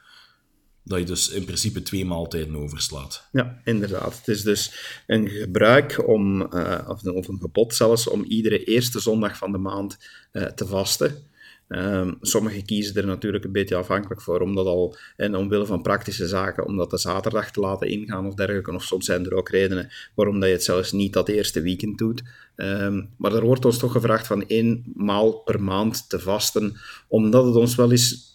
dat 0.89 0.99
je 0.99 1.05
dus 1.05 1.29
in 1.29 1.45
principe 1.45 1.83
twee 1.83 2.05
maaltijden 2.05 2.57
overslaat. 2.57 3.29
Ja, 3.33 3.61
inderdaad. 3.65 4.17
Het 4.17 4.29
is 4.29 4.43
dus 4.43 4.73
een 5.07 5.29
gebruik 5.29 6.09
om, 6.09 6.41
uh, 6.55 6.89
of, 6.89 7.05
een, 7.05 7.39
gebod 7.41 7.75
zelfs, 7.75 8.09
om 8.09 8.25
iedere 8.25 8.65
eerste 8.65 9.01
zondag 9.01 9.37
van 9.37 9.53
de 9.53 9.59
maand 9.59 9.99
uh, 10.33 10.45
te 10.45 10.67
vasten. 10.67 11.27
Um, 11.69 12.19
sommigen 12.21 12.65
kiezen 12.65 12.95
er 12.95 13.07
natuurlijk 13.07 13.45
een 13.45 13.53
beetje 13.53 13.77
afhankelijk 13.77 14.23
voor, 14.23 14.41
omdat 14.41 14.67
al, 14.67 14.97
en 15.17 15.37
omwille 15.37 15.67
van 15.67 15.83
praktische 15.83 16.27
zaken, 16.27 16.67
om 16.67 16.77
dat 16.77 16.91
de 16.91 16.99
zaterdag 16.99 17.51
te 17.51 17.61
laten 17.61 17.89
ingaan 17.89 18.27
of 18.27 18.35
dergelijke. 18.35 18.75
Of 18.75 18.85
soms 18.85 19.05
zijn 19.05 19.27
er 19.27 19.35
ook 19.35 19.49
redenen 19.49 19.91
waarom 20.15 20.41
dat 20.41 20.49
je 20.49 20.55
het 20.55 20.65
zelfs 20.65 20.93
niet 20.93 21.13
dat 21.13 21.29
eerste 21.29 21.61
weekend 21.61 21.99
doet. 21.99 22.23
Um, 22.57 23.09
maar 23.17 23.33
er 23.33 23.45
wordt 23.45 23.65
ons 23.65 23.79
toch 23.79 23.93
gevraagd 23.93 24.27
van 24.27 24.47
één 24.47 24.93
maal 24.95 25.33
per 25.33 25.63
maand 25.63 26.09
te 26.09 26.21
vasten, 26.21 26.77
omdat 27.09 27.45
het 27.45 27.55
ons 27.55 27.75
wel 27.75 27.91
eens 27.91 28.28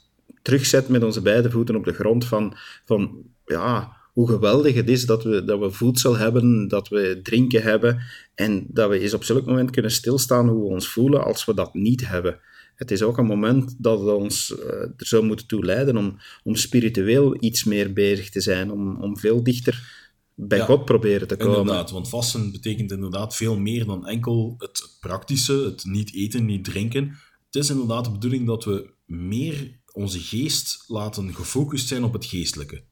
terugzet 0.43 0.89
met 0.89 1.03
onze 1.03 1.21
beide 1.21 1.51
voeten 1.51 1.75
op 1.75 1.83
de 1.83 1.93
grond 1.93 2.25
van, 2.25 2.57
van 2.85 3.23
ja, 3.45 3.97
hoe 4.13 4.27
geweldig 4.27 4.75
het 4.75 4.89
is 4.89 5.05
dat 5.05 5.23
we, 5.23 5.43
dat 5.43 5.59
we 5.59 5.71
voedsel 5.71 6.17
hebben, 6.17 6.67
dat 6.67 6.87
we 6.87 7.19
drinken 7.23 7.61
hebben 7.61 8.01
en 8.35 8.65
dat 8.67 8.89
we 8.89 8.99
eens 8.99 9.13
op 9.13 9.23
zulk 9.23 9.45
moment 9.45 9.69
kunnen 9.69 9.91
stilstaan 9.91 10.47
hoe 10.47 10.59
we 10.59 10.73
ons 10.73 10.87
voelen 10.87 11.23
als 11.23 11.45
we 11.45 11.53
dat 11.53 11.73
niet 11.73 12.07
hebben. 12.07 12.39
Het 12.75 12.91
is 12.91 13.01
ook 13.01 13.17
een 13.17 13.25
moment 13.25 13.75
dat 13.83 13.99
ons 13.99 14.55
uh, 14.59 14.65
er 14.81 14.93
zou 14.97 15.25
moeten 15.25 15.47
toe 15.47 15.65
leiden 15.65 15.97
om, 15.97 16.17
om 16.43 16.55
spiritueel 16.55 17.35
iets 17.39 17.63
meer 17.63 17.93
bezig 17.93 18.29
te 18.29 18.41
zijn, 18.41 18.71
om, 18.71 19.01
om 19.01 19.17
veel 19.17 19.43
dichter 19.43 20.01
bij 20.35 20.59
God 20.59 20.85
proberen 20.85 21.27
te 21.27 21.37
komen. 21.37 21.57
Inderdaad, 21.57 21.91
want 21.91 22.09
vasten 22.09 22.51
betekent 22.51 22.91
inderdaad 22.91 23.35
veel 23.35 23.59
meer 23.59 23.85
dan 23.85 24.07
enkel 24.07 24.55
het 24.57 24.97
praktische, 24.99 25.53
het 25.53 25.85
niet 25.85 26.13
eten, 26.13 26.45
niet 26.45 26.63
drinken. 26.63 27.17
Het 27.45 27.55
is 27.55 27.69
inderdaad 27.69 28.05
de 28.05 28.11
bedoeling 28.11 28.47
dat 28.47 28.63
we 28.63 28.89
meer 29.05 29.81
onze 29.93 30.19
geest 30.19 30.83
laten 30.87 31.33
gefocust 31.33 31.87
zijn 31.87 32.03
op 32.03 32.13
het 32.13 32.25
geestelijke. 32.25 32.83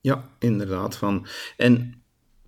Ja, 0.00 0.28
inderdaad. 0.38 0.96
Van. 0.96 1.26
En 1.56 2.02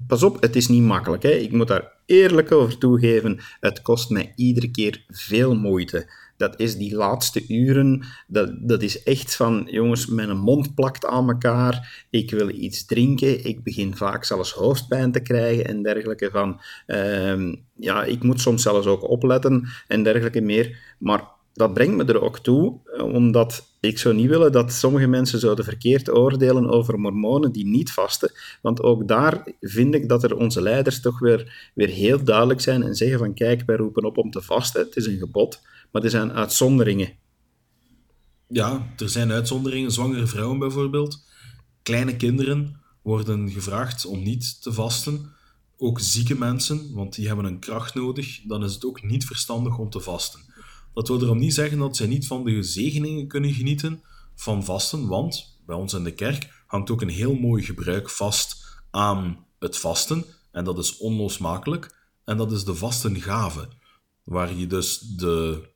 pas 0.07 0.23
op, 0.23 0.43
het 0.43 0.57
is 0.57 0.69
niet 0.69 0.83
makkelijk. 0.83 1.23
Hè? 1.23 1.31
Ik 1.31 1.53
moet 1.53 1.69
daar 1.69 1.93
eerlijk 2.07 2.53
over 2.53 2.79
toegeven. 2.79 3.41
Het 3.61 3.83
kost 3.83 4.11
mij 4.11 4.33
iedere 4.37 4.71
keer 4.71 5.05
veel 5.09 5.55
moeite. 5.55 6.13
Dat 6.37 6.61
is 6.61 6.77
die 6.77 6.95
laatste 6.95 7.45
uren. 7.49 8.05
Dat, 8.27 8.69
dat 8.69 8.83
is 8.83 9.03
echt 9.03 9.37
van, 9.37 9.69
jongens, 9.71 10.07
mijn 10.07 10.37
mond 10.37 10.75
plakt 10.75 11.07
aan 11.07 11.29
elkaar. 11.29 12.07
Ik 12.11 12.31
wil 12.31 12.49
iets 12.49 12.85
drinken. 12.85 13.45
Ik 13.45 13.63
begin 13.63 13.97
vaak 13.97 14.25
zelfs 14.25 14.53
hoofdpijn 14.53 15.13
te 15.13 15.21
krijgen 15.21 15.67
en 15.67 15.83
dergelijke. 15.83 16.31
Van, 16.33 16.61
uh, 16.87 17.55
ja, 17.77 18.05
ik 18.05 18.23
moet 18.23 18.41
soms 18.41 18.63
zelfs 18.63 18.87
ook 18.87 19.09
opletten 19.09 19.69
en 19.87 20.03
dergelijke 20.03 20.41
meer. 20.41 20.95
Maar 20.99 21.41
dat 21.55 21.75
brengt 21.75 21.97
me 21.97 22.05
er 22.05 22.23
ook 22.23 22.39
toe, 22.39 22.79
eh, 22.85 23.05
omdat 23.05 23.71
ik 23.81 23.99
zou 23.99 24.15
niet 24.15 24.29
willen 24.29 24.53
dat 24.53 24.73
sommige 24.73 25.07
mensen 25.07 25.39
zouden 25.39 25.65
verkeerd 25.65 26.11
oordelen 26.11 26.71
over 26.71 26.99
mormonen 26.99 27.53
die 27.53 27.67
niet 27.67 27.93
vasten. 27.93 28.33
Want 28.63 28.83
ook 28.83 29.09
daar 29.09 29.47
vind 29.61 29.95
ik 29.95 30.09
dat 30.09 30.23
er 30.23 30.37
onze 30.37 30.63
leiders 30.63 31.01
toch 31.01 31.19
weer, 31.19 31.71
weer 31.75 31.89
heel 31.89 32.25
duidelijk 32.25 32.61
zijn 32.61 32.83
en 32.83 32.95
zeggen 32.95 33.19
van 33.19 33.35
kijk, 33.35 33.63
wij 33.67 33.77
roepen 33.77 34.05
op 34.05 34.19
om 34.19 34.31
te 34.31 34.43
vasten, 34.43 34.85
het 34.85 34.97
is 34.97 35.07
een 35.07 35.19
gebod, 35.19 35.61
maar 35.91 36.03
er 36.03 36.11
zijn 36.11 36.33
uitzonderingen. 36.33 37.13
Ja, 38.53 38.93
er 38.97 39.09
zijn 39.09 39.33
uitzonderingen. 39.33 39.91
Zwangere 39.91 40.27
vrouwen 40.27 40.59
bijvoorbeeld. 40.59 41.25
Kleine 41.83 42.17
kinderen 42.17 42.81
worden 43.03 43.51
gevraagd 43.51 44.07
om 44.07 44.23
niet 44.23 44.63
te 44.63 44.73
vasten. 44.73 45.33
Ook 45.77 46.01
zieke 46.01 46.39
mensen, 46.39 46.95
want 46.95 47.15
die 47.15 47.27
hebben 47.27 47.45
een 47.45 47.59
kracht 47.59 47.95
nodig. 47.95 48.41
Dan 48.45 48.65
is 48.65 48.75
het 48.75 48.85
ook 48.85 49.03
niet 49.03 49.25
verstandig 49.25 49.79
om 49.79 49.91
te 49.91 50.01
vasten. 50.01 50.41
Dat 50.95 51.09
wil 51.09 51.23
erom 51.23 51.39
niet 51.39 51.55
zeggen 51.55 51.79
dat 51.79 51.97
zij 51.97 52.07
niet 52.07 52.27
van 52.27 52.45
de 52.45 52.63
zegeningen 52.63 53.29
kunnen 53.29 53.53
genieten 53.53 54.03
van 54.35 54.65
vasten, 54.65 55.07
want 55.07 55.61
bij 55.67 55.77
ons 55.77 55.93
in 55.93 56.05
de 56.05 56.15
kerk 56.15 56.65
hangt 56.67 56.91
ook 56.91 57.03
een 57.03 57.09
heel 57.09 57.35
mooi 57.35 57.63
gebruik 57.63 58.11
vast 58.11 58.81
aan 58.91 59.47
het 59.59 59.79
vasten. 59.79 60.25
En 60.53 60.65
dat 60.65 60.79
is 60.79 60.97
onlosmakelijk. 60.97 62.01
En 62.25 62.37
dat 62.37 62.53
is 62.53 62.65
de 62.65 62.75
vastengave. 62.75 63.69
Waar 64.25 64.55
je 64.55 64.67
dus 64.67 64.99
de... 64.99 65.71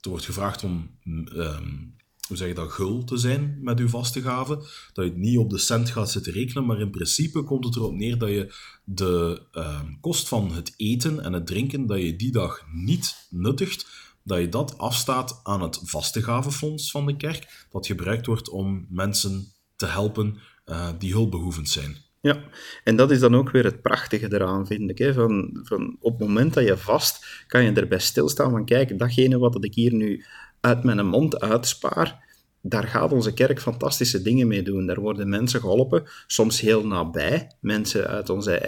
Er 0.00 0.08
wordt 0.10 0.24
gevraagd 0.24 0.64
om 0.64 0.90
um, 1.04 1.96
hoe 2.28 2.36
zeg 2.36 2.48
je 2.48 2.54
dat, 2.54 2.72
gul 2.72 3.04
te 3.04 3.16
zijn 3.16 3.58
met 3.62 3.78
je 3.78 3.88
vaste 3.88 4.22
gave. 4.22 4.54
Dat 4.92 5.04
je 5.04 5.12
niet 5.16 5.38
op 5.38 5.50
de 5.50 5.58
cent 5.58 5.90
gaat 5.90 6.10
zitten 6.10 6.32
rekenen, 6.32 6.66
maar 6.66 6.80
in 6.80 6.90
principe 6.90 7.42
komt 7.42 7.64
het 7.64 7.76
erop 7.76 7.94
neer 7.94 8.18
dat 8.18 8.28
je 8.28 8.54
de 8.84 9.42
uh, 9.52 9.80
kost 10.00 10.28
van 10.28 10.52
het 10.52 10.74
eten 10.76 11.24
en 11.24 11.32
het 11.32 11.46
drinken, 11.46 11.86
dat 11.86 12.02
je 12.02 12.16
die 12.16 12.32
dag 12.32 12.66
niet 12.72 13.26
nuttigt, 13.30 13.86
dat 14.26 14.38
je 14.38 14.48
dat 14.48 14.78
afstaat 14.78 15.40
aan 15.42 15.62
het 15.62 15.80
vaste 15.82 16.22
gavenfonds 16.22 16.90
van 16.90 17.06
de 17.06 17.16
kerk, 17.16 17.66
dat 17.70 17.86
gebruikt 17.86 18.26
wordt 18.26 18.48
om 18.48 18.86
mensen 18.88 19.52
te 19.76 19.86
helpen 19.86 20.38
uh, 20.66 20.88
die 20.98 21.12
hulpbehoevend 21.12 21.68
zijn. 21.68 21.96
Ja, 22.20 22.44
en 22.84 22.96
dat 22.96 23.10
is 23.10 23.20
dan 23.20 23.34
ook 23.34 23.50
weer 23.50 23.64
het 23.64 23.82
prachtige 23.82 24.34
eraan, 24.34 24.66
vind 24.66 24.90
ik. 24.90 24.98
Hè? 24.98 25.14
Van, 25.14 25.60
van 25.62 25.96
op 26.00 26.18
het 26.18 26.28
moment 26.28 26.54
dat 26.54 26.64
je 26.64 26.76
vast, 26.76 27.44
kan 27.46 27.64
je 27.64 27.72
erbij 27.72 27.98
stilstaan 27.98 28.50
van, 28.50 28.64
kijk, 28.64 28.98
datgene 28.98 29.38
wat 29.38 29.64
ik 29.64 29.74
hier 29.74 29.94
nu 29.94 30.24
uit 30.60 30.84
mijn 30.84 31.06
mond 31.06 31.40
uitspaar, 31.40 32.25
daar 32.68 32.86
gaat 32.86 33.12
onze 33.12 33.34
kerk 33.34 33.60
fantastische 33.60 34.22
dingen 34.22 34.46
mee 34.46 34.62
doen. 34.62 34.86
Daar 34.86 35.00
worden 35.00 35.28
mensen 35.28 35.60
geholpen, 35.60 36.04
soms 36.26 36.60
heel 36.60 36.86
nabij, 36.86 37.50
mensen 37.60 38.06
uit 38.06 38.30
onze, 38.30 38.60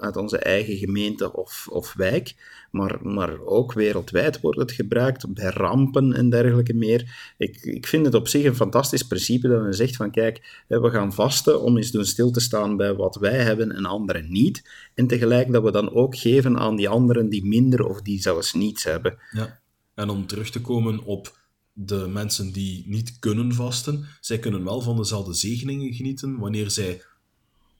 uit 0.00 0.16
onze 0.16 0.38
eigen 0.38 0.76
gemeente 0.76 1.32
of, 1.32 1.66
of 1.70 1.94
wijk, 1.94 2.34
maar, 2.70 2.98
maar 3.02 3.40
ook 3.44 3.72
wereldwijd 3.72 4.40
wordt 4.40 4.58
het 4.58 4.72
gebruikt, 4.72 5.34
bij 5.34 5.50
rampen 5.50 6.12
en 6.12 6.30
dergelijke 6.30 6.74
meer. 6.74 7.32
Ik, 7.38 7.56
ik 7.56 7.86
vind 7.86 8.06
het 8.06 8.14
op 8.14 8.28
zich 8.28 8.44
een 8.44 8.54
fantastisch 8.54 9.06
principe 9.06 9.48
dat 9.48 9.62
men 9.62 9.74
zegt 9.74 9.96
van 9.96 10.10
kijk, 10.10 10.64
we 10.66 10.90
gaan 10.90 11.12
vasten 11.12 11.60
om 11.60 11.76
eens 11.76 11.90
doen 11.90 12.04
stil 12.04 12.30
te 12.30 12.40
staan 12.40 12.76
bij 12.76 12.94
wat 12.94 13.16
wij 13.16 13.38
hebben 13.42 13.72
en 13.72 13.84
anderen 13.84 14.32
niet. 14.32 14.70
En 14.94 15.06
tegelijk 15.06 15.52
dat 15.52 15.62
we 15.62 15.70
dan 15.70 15.92
ook 15.94 16.16
geven 16.16 16.58
aan 16.58 16.76
die 16.76 16.88
anderen 16.88 17.28
die 17.28 17.46
minder 17.46 17.84
of 17.84 18.02
die 18.02 18.20
zelfs 18.20 18.54
niets 18.54 18.84
hebben. 18.84 19.18
Ja. 19.30 19.60
En 19.94 20.08
om 20.08 20.26
terug 20.26 20.50
te 20.50 20.60
komen 20.60 21.04
op 21.04 21.38
de 21.84 22.08
mensen 22.08 22.52
die 22.52 22.84
niet 22.86 23.18
kunnen 23.18 23.54
vasten, 23.54 24.06
zij 24.20 24.38
kunnen 24.38 24.64
wel 24.64 24.80
van 24.80 24.96
dezelfde 24.96 25.34
zegeningen 25.34 25.94
genieten 25.94 26.38
wanneer 26.38 26.70
zij 26.70 27.02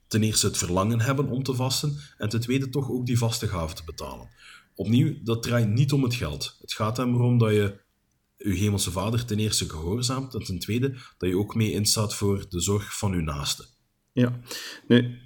ten 0.07 0.23
eerste 0.23 0.47
het 0.47 0.59
verlangen 0.59 1.00
hebben 1.00 1.28
om 1.28 1.42
te 1.42 1.54
vasten 1.54 1.99
en 2.19 2.28
ten 2.28 2.40
tweede 2.40 2.69
toch 2.69 2.90
ook 2.90 3.07
die 3.07 3.19
vaste 3.19 3.49
gave 3.49 3.75
te 3.75 3.85
betalen. 3.85 4.28
Opnieuw, 4.75 5.14
dat 5.23 5.42
draait 5.42 5.69
niet 5.69 5.92
om 5.92 6.02
het 6.02 6.14
geld. 6.14 6.57
Het 6.61 6.73
gaat 6.73 6.99
erom 6.99 7.38
dat 7.38 7.50
je 7.50 7.80
je 8.37 8.54
hemelse 8.54 8.90
vader 8.90 9.25
ten 9.25 9.38
eerste 9.38 9.69
gehoorzaamt 9.69 10.35
en 10.35 10.45
ten 10.45 10.59
tweede 10.59 10.97
dat 11.19 11.28
je 11.28 11.38
ook 11.38 11.54
mee 11.54 11.73
instaat 11.73 12.14
voor 12.14 12.47
de 12.49 12.61
zorg 12.61 12.99
van 12.99 13.12
uw 13.12 13.23
naaste. 13.23 13.66
Ja, 14.12 14.40
nu, 14.88 15.19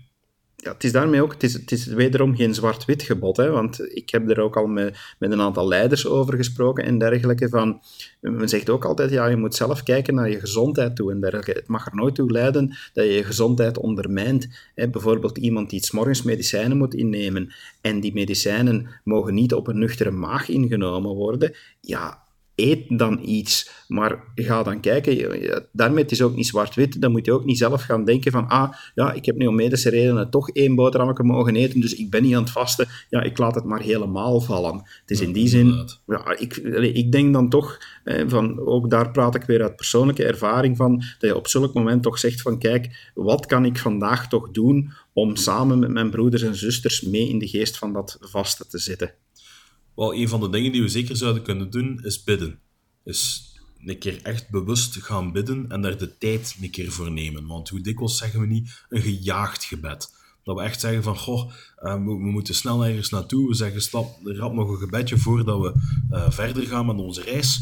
ja, 0.64 0.72
het 0.72 0.84
is 0.84 0.92
daarmee 0.92 1.22
ook, 1.22 1.32
het 1.32 1.42
is, 1.42 1.52
het 1.52 1.72
is 1.72 1.86
wederom 1.86 2.36
geen 2.36 2.54
zwart-wit 2.54 3.02
gebod, 3.02 3.36
hè, 3.36 3.50
want 3.50 3.96
ik 3.96 4.10
heb 4.10 4.30
er 4.30 4.40
ook 4.40 4.56
al 4.56 4.66
met, 4.66 4.96
met 5.18 5.32
een 5.32 5.40
aantal 5.40 5.68
leiders 5.68 6.06
over 6.06 6.36
gesproken 6.36 6.84
en 6.84 6.98
dergelijke. 6.98 7.48
Van, 7.48 7.80
men 8.20 8.48
zegt 8.48 8.70
ook 8.70 8.84
altijd, 8.84 9.10
ja, 9.10 9.26
je 9.26 9.36
moet 9.36 9.54
zelf 9.54 9.82
kijken 9.82 10.14
naar 10.14 10.30
je 10.30 10.40
gezondheid 10.40 10.96
toe 10.96 11.10
en 11.10 11.20
dergelijke. 11.20 11.52
Het 11.52 11.68
mag 11.68 11.86
er 11.86 11.94
nooit 11.94 12.14
toe 12.14 12.30
leiden 12.30 12.76
dat 12.92 13.04
je 13.04 13.12
je 13.12 13.24
gezondheid 13.24 13.78
ondermijnt. 13.78 14.48
Hè. 14.74 14.88
Bijvoorbeeld 14.88 15.38
iemand 15.38 15.70
die 15.70 15.84
s 15.84 15.90
morgens 15.90 16.22
medicijnen 16.22 16.76
moet 16.76 16.94
innemen 16.94 17.52
en 17.80 18.00
die 18.00 18.12
medicijnen 18.12 18.88
mogen 19.04 19.34
niet 19.34 19.54
op 19.54 19.66
een 19.66 19.78
nuchtere 19.78 20.10
maag 20.10 20.48
ingenomen 20.48 21.14
worden. 21.14 21.54
Ja, 21.80 22.23
eet 22.54 22.98
dan 22.98 23.20
iets, 23.22 23.70
maar 23.88 24.32
ga 24.34 24.62
dan 24.62 24.80
kijken. 24.80 25.66
Daarmee 25.72 26.02
het 26.02 26.12
is 26.12 26.22
ook 26.22 26.34
niet 26.36 26.46
zwart-wit. 26.46 27.00
Dan 27.00 27.12
moet 27.12 27.26
je 27.26 27.32
ook 27.32 27.44
niet 27.44 27.58
zelf 27.58 27.82
gaan 27.82 28.04
denken 28.04 28.32
van, 28.32 28.48
ah, 28.48 28.72
ja, 28.94 29.12
ik 29.12 29.24
heb 29.24 29.36
nu 29.36 29.46
om 29.46 29.54
medische 29.54 29.90
redenen 29.90 30.30
toch 30.30 30.50
één 30.50 30.74
boterhammetje 30.74 31.24
mogen 31.24 31.56
eten, 31.56 31.80
dus 31.80 31.94
ik 31.94 32.10
ben 32.10 32.22
niet 32.22 32.34
aan 32.34 32.42
het 32.42 32.50
vasten. 32.50 32.88
Ja, 33.10 33.22
ik 33.22 33.38
laat 33.38 33.54
het 33.54 33.64
maar 33.64 33.80
helemaal 33.80 34.40
vallen. 34.40 34.74
Het 34.74 35.10
is 35.10 35.20
in 35.20 35.32
die 35.32 35.48
zin, 35.48 35.88
ja, 36.06 36.38
ik, 36.38 36.56
ik 36.94 37.12
denk 37.12 37.32
dan 37.32 37.48
toch, 37.48 37.78
van, 38.26 38.60
ook 38.66 38.90
daar 38.90 39.10
praat 39.10 39.34
ik 39.34 39.42
weer 39.42 39.62
uit 39.62 39.76
persoonlijke 39.76 40.24
ervaring 40.24 40.76
van, 40.76 40.96
dat 40.96 41.30
je 41.30 41.36
op 41.36 41.48
zulk 41.48 41.74
moment 41.74 42.02
toch 42.02 42.18
zegt 42.18 42.42
van, 42.42 42.58
kijk, 42.58 43.10
wat 43.14 43.46
kan 43.46 43.64
ik 43.64 43.78
vandaag 43.78 44.28
toch 44.28 44.50
doen 44.50 44.92
om 45.12 45.36
samen 45.36 45.78
met 45.78 45.90
mijn 45.90 46.10
broeders 46.10 46.42
en 46.42 46.54
zusters 46.54 47.02
mee 47.02 47.28
in 47.28 47.38
de 47.38 47.48
geest 47.48 47.78
van 47.78 47.92
dat 47.92 48.18
vasten 48.20 48.68
te 48.68 48.78
zitten. 48.78 49.14
Wel, 49.94 50.14
een 50.14 50.28
van 50.28 50.40
de 50.40 50.50
dingen 50.50 50.72
die 50.72 50.82
we 50.82 50.88
zeker 50.88 51.16
zouden 51.16 51.42
kunnen 51.42 51.70
doen, 51.70 52.00
is 52.02 52.24
bidden. 52.24 52.58
Is 53.04 53.52
een 53.84 53.98
keer 53.98 54.22
echt 54.22 54.50
bewust 54.50 54.96
gaan 54.96 55.32
bidden 55.32 55.70
en 55.70 55.82
daar 55.82 55.98
de 55.98 56.18
tijd 56.18 56.56
een 56.60 56.70
keer 56.70 56.92
voor 56.92 57.10
nemen. 57.10 57.46
Want 57.46 57.68
hoe 57.68 57.80
dikwijls 57.80 58.18
zeggen 58.18 58.40
we 58.40 58.46
niet 58.46 58.84
een 58.88 59.02
gejaagd 59.02 59.64
gebed? 59.64 60.12
Dat 60.44 60.56
we 60.56 60.62
echt 60.62 60.80
zeggen 60.80 61.02
van, 61.02 61.16
goh, 61.16 61.52
uh, 61.82 61.94
we, 61.94 62.18
moeten 62.18 62.54
snel 62.54 62.86
ergens 62.86 63.10
naartoe. 63.10 63.48
We 63.48 63.54
zeggen, 63.54 63.82
stap 63.82 64.18
rap 64.22 64.52
nog 64.52 64.68
een 64.68 64.78
gebedje 64.78 65.18
voordat 65.18 65.60
we 65.60 65.72
uh, 66.10 66.30
verder 66.30 66.66
gaan 66.66 66.86
met 66.86 66.96
onze 66.96 67.22
reis. 67.22 67.60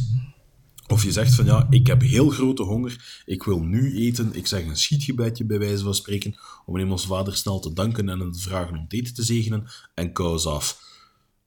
Of 0.87 1.05
je 1.05 1.12
zegt 1.12 1.35
van, 1.35 1.45
ja, 1.45 1.67
ik 1.71 1.87
heb 1.87 2.03
heel 2.03 2.29
grote 2.29 2.62
honger, 2.62 3.23
ik 3.25 3.43
wil 3.43 3.61
nu 3.61 3.97
eten. 3.97 4.35
Ik 4.35 4.47
zeg 4.47 4.65
een 4.65 4.77
schietgebedje 4.77 5.45
bij 5.45 5.59
wijze 5.59 5.83
van 5.83 5.95
spreken, 5.95 6.35
om 6.67 6.77
in 6.77 6.91
ons 6.91 7.07
vader 7.07 7.37
snel 7.37 7.61
te 7.61 7.73
danken 7.73 8.09
en 8.09 8.33
te 8.33 8.39
vragen 8.39 8.79
om 8.79 8.85
eten 8.89 9.15
te 9.15 9.23
zegenen. 9.23 9.67
En 9.95 10.12
kous 10.12 10.47
af. 10.47 10.91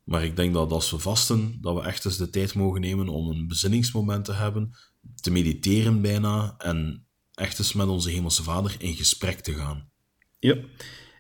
Maar 0.06 0.24
ik 0.24 0.36
denk 0.36 0.54
dat 0.54 0.72
als 0.72 0.92
we 0.92 1.00
vasten, 1.00 1.58
dat 1.62 1.76
we 1.76 1.82
echt 1.82 2.06
eens 2.06 2.18
de 2.18 2.30
tijd 2.30 2.54
mogen 2.54 2.82
nemen 2.82 3.08
om 3.08 3.30
een 3.30 3.48
bezinningsmoment 3.48 4.26
te 4.26 4.34
hebben, 4.34 4.72
te 5.16 5.32
mediteren 5.32 6.02
bijna 6.02 6.56
en 6.58 7.06
echt 7.34 7.60
eens 7.60 7.74
met 7.74 7.88
onze 7.88 8.10
Hemelse 8.10 8.44
Vader 8.44 8.76
in 8.80 8.96
gesprek 8.96 9.40
te 9.40 9.54
gaan. 9.54 9.90
Ja. 10.40 10.56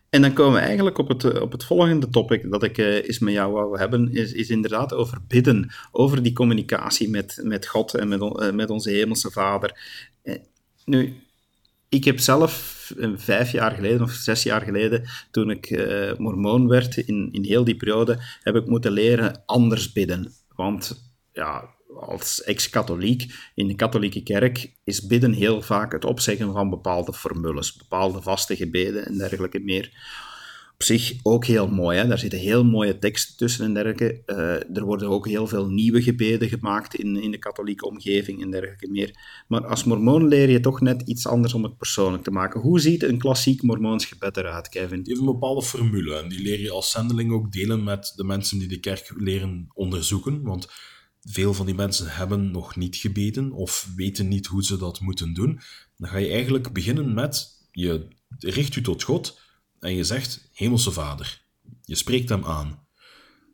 En 0.09 0.21
dan 0.21 0.33
komen 0.33 0.53
we 0.53 0.59
eigenlijk 0.59 0.97
op 0.97 1.07
het, 1.07 1.41
op 1.41 1.51
het 1.51 1.63
volgende 1.63 2.09
topic 2.09 2.51
dat 2.51 2.63
ik 2.63 2.77
uh, 2.77 2.95
eens 2.95 3.19
met 3.19 3.33
jou 3.33 3.53
wou 3.53 3.77
hebben, 3.77 4.11
is, 4.11 4.31
is 4.31 4.49
inderdaad 4.49 4.93
over 4.93 5.17
bidden, 5.27 5.73
over 5.91 6.23
die 6.23 6.33
communicatie 6.33 7.09
met, 7.09 7.39
met 7.43 7.67
God 7.67 7.93
en 7.93 8.07
met, 8.07 8.21
uh, 8.21 8.51
met 8.51 8.69
onze 8.69 8.89
Hemelse 8.89 9.31
Vader. 9.31 9.79
Nu, 10.85 11.23
ik 11.89 12.03
heb 12.03 12.19
zelf 12.19 12.74
vijf 13.15 13.51
jaar 13.51 13.71
geleden 13.71 14.01
of 14.01 14.11
zes 14.11 14.43
jaar 14.43 14.61
geleden, 14.61 15.03
toen 15.31 15.49
ik 15.49 15.69
uh, 15.69 16.13
mormoon 16.17 16.67
werd, 16.67 16.97
in, 16.97 17.29
in 17.31 17.43
heel 17.43 17.63
die 17.63 17.75
periode, 17.75 18.19
heb 18.41 18.55
ik 18.55 18.65
moeten 18.67 18.91
leren 18.91 19.43
anders 19.45 19.91
bidden. 19.91 20.31
Want 20.55 21.13
ja, 21.31 21.75
als 21.99 22.43
ex-katholiek 22.43 23.33
in 23.55 23.67
de 23.67 23.75
katholieke 23.75 24.23
kerk 24.23 24.73
is 24.83 25.07
bidden 25.07 25.33
heel 25.33 25.61
vaak 25.61 25.91
het 25.91 26.05
opzeggen 26.05 26.53
van 26.53 26.69
bepaalde 26.69 27.13
formules, 27.13 27.75
bepaalde 27.75 28.21
vaste 28.21 28.55
gebeden 28.55 29.05
en 29.05 29.17
dergelijke 29.17 29.59
meer 29.59 29.91
op 30.75 30.83
zich 30.83 31.13
ook 31.23 31.45
heel 31.45 31.67
mooi. 31.67 31.97
Hè? 31.97 32.07
Daar 32.07 32.19
zitten 32.19 32.39
heel 32.39 32.63
mooie 32.63 32.99
teksten 32.99 33.37
tussen 33.37 33.65
en 33.65 33.73
dergelijke. 33.73 34.21
Uh, 34.25 34.77
er 34.77 34.83
worden 34.85 35.09
ook 35.09 35.27
heel 35.27 35.47
veel 35.47 35.67
nieuwe 35.69 36.01
gebeden 36.01 36.49
gemaakt 36.49 36.95
in, 36.95 37.21
in 37.21 37.31
de 37.31 37.37
katholieke 37.37 37.85
omgeving 37.85 38.41
en 38.41 38.51
dergelijke 38.51 38.89
meer. 38.89 39.43
Maar 39.47 39.65
als 39.65 39.83
mormoon 39.83 40.27
leer 40.27 40.49
je 40.49 40.59
toch 40.59 40.81
net 40.81 41.01
iets 41.01 41.27
anders 41.27 41.53
om 41.53 41.63
het 41.63 41.77
persoonlijk 41.77 42.23
te 42.23 42.31
maken. 42.31 42.61
Hoe 42.61 42.79
ziet 42.79 43.03
een 43.03 43.17
klassiek 43.17 43.61
mormoons 43.61 44.05
gebed 44.05 44.37
eruit, 44.37 44.69
Kevin? 44.69 45.03
Die 45.03 45.13
heeft 45.13 45.19
een 45.19 45.33
bepaalde 45.33 45.61
formule 45.61 46.15
en 46.15 46.29
die 46.29 46.41
leer 46.41 46.59
je 46.59 46.71
als 46.71 46.91
zendeling 46.91 47.31
ook 47.31 47.51
delen 47.51 47.83
met 47.83 48.13
de 48.15 48.23
mensen 48.23 48.59
die 48.59 48.67
de 48.67 48.79
kerk 48.79 49.13
leren 49.17 49.67
onderzoeken. 49.73 50.41
Want 50.41 50.67
veel 51.21 51.53
van 51.53 51.65
die 51.65 51.75
mensen 51.75 52.07
hebben 52.09 52.51
nog 52.51 52.75
niet 52.75 52.95
gebeden 52.95 53.51
of 53.51 53.89
weten 53.95 54.27
niet 54.27 54.45
hoe 54.45 54.63
ze 54.63 54.77
dat 54.77 54.99
moeten 54.99 55.33
doen. 55.33 55.59
Dan 55.97 56.09
ga 56.09 56.17
je 56.17 56.29
eigenlijk 56.29 56.73
beginnen 56.73 57.13
met, 57.13 57.47
je 57.71 58.07
richt 58.39 58.73
je 58.73 58.81
tot 58.81 59.03
God 59.03 59.43
en 59.85 59.95
je 59.95 60.03
zegt 60.03 60.49
Hemelse 60.53 60.91
Vader. 60.91 61.41
Je 61.81 61.95
spreekt 61.95 62.29
hem 62.29 62.45
aan. 62.45 62.87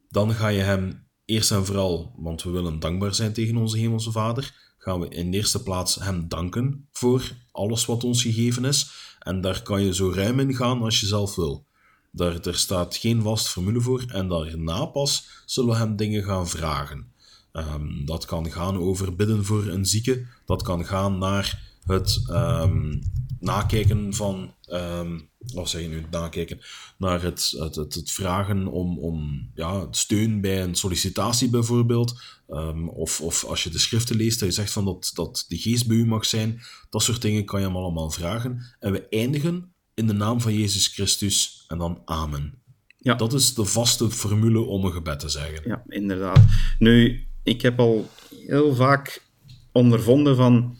Dan 0.09 0.33
ga 0.33 0.47
je 0.47 0.61
hem 0.61 1.07
eerst 1.25 1.51
en 1.51 1.65
vooral, 1.65 2.13
want 2.17 2.43
we 2.43 2.49
willen 2.49 2.79
dankbaar 2.79 3.15
zijn 3.15 3.33
tegen 3.33 3.57
onze 3.57 3.77
Hemelse 3.77 4.11
Vader, 4.11 4.73
gaan 4.77 4.99
we 4.99 5.07
in 5.07 5.33
eerste 5.33 5.63
plaats 5.63 5.95
hem 5.95 6.27
danken 6.27 6.87
voor 6.91 7.31
alles 7.51 7.85
wat 7.85 8.03
ons 8.03 8.21
gegeven 8.21 8.65
is. 8.65 8.91
En 9.19 9.41
daar 9.41 9.61
kan 9.61 9.83
je 9.83 9.93
zo 9.93 10.11
ruim 10.11 10.39
in 10.39 10.55
gaan 10.55 10.81
als 10.81 10.99
je 10.99 11.05
zelf 11.05 11.35
wil. 11.35 11.65
Daar, 12.11 12.39
er 12.39 12.55
staat 12.55 12.95
geen 12.95 13.21
vast 13.21 13.47
formule 13.47 13.81
voor 13.81 14.03
en 14.07 14.27
daarna 14.27 14.85
pas 14.85 15.43
zullen 15.45 15.69
we 15.69 15.77
hem 15.77 15.95
dingen 15.95 16.23
gaan 16.23 16.47
vragen. 16.47 17.11
Um, 17.53 18.05
dat 18.05 18.25
kan 18.25 18.51
gaan 18.51 18.77
over 18.77 19.15
bidden 19.15 19.45
voor 19.45 19.67
een 19.67 19.85
zieke, 19.85 20.25
dat 20.45 20.61
kan 20.61 20.85
gaan 20.85 21.17
naar 21.17 21.75
het 21.85 22.23
um, 22.29 23.01
nakijken 23.41 24.13
van, 24.13 24.53
um, 24.67 25.29
wat 25.53 25.69
zeg 25.69 25.81
je 25.81 25.87
nu, 25.87 26.05
nakijken, 26.11 26.59
naar 26.97 27.21
het, 27.21 27.55
het, 27.57 27.75
het, 27.75 27.93
het, 27.93 28.11
vragen 28.11 28.67
om, 28.67 28.99
om 28.99 29.49
ja, 29.53 29.87
steun 29.91 30.41
bij 30.41 30.63
een 30.63 30.75
sollicitatie 30.75 31.49
bijvoorbeeld, 31.49 32.21
um, 32.49 32.89
of, 32.89 33.21
of 33.21 33.43
als 33.43 33.63
je 33.63 33.69
de 33.69 33.79
schriften 33.79 34.15
leest, 34.15 34.39
dat 34.39 34.49
je 34.49 34.55
zegt 34.55 34.71
van 34.71 34.85
dat, 34.85 35.11
dat 35.13 35.45
de 35.47 35.57
geest 35.57 35.87
bij 35.87 35.97
u 35.97 36.05
mag 36.05 36.25
zijn, 36.25 36.61
dat 36.89 37.03
soort 37.03 37.21
dingen 37.21 37.45
kan 37.45 37.59
je 37.59 37.65
hem 37.65 37.75
allemaal 37.75 38.11
vragen. 38.11 38.75
En 38.79 38.91
we 38.91 39.07
eindigen 39.09 39.73
in 39.93 40.07
de 40.07 40.13
naam 40.13 40.41
van 40.41 40.53
Jezus 40.53 40.87
Christus 40.87 41.63
en 41.67 41.77
dan 41.77 42.01
amen. 42.05 42.59
Ja. 42.97 43.15
Dat 43.15 43.33
is 43.33 43.53
de 43.53 43.65
vaste 43.65 44.11
formule 44.11 44.59
om 44.59 44.85
een 44.85 44.91
gebed 44.91 45.19
te 45.19 45.29
zeggen. 45.29 45.61
Ja, 45.65 45.83
inderdaad. 45.87 46.39
Nu, 46.79 47.25
ik 47.43 47.61
heb 47.61 47.79
al 47.79 48.09
heel 48.47 48.75
vaak 48.75 49.21
ondervonden 49.71 50.35
van 50.35 50.77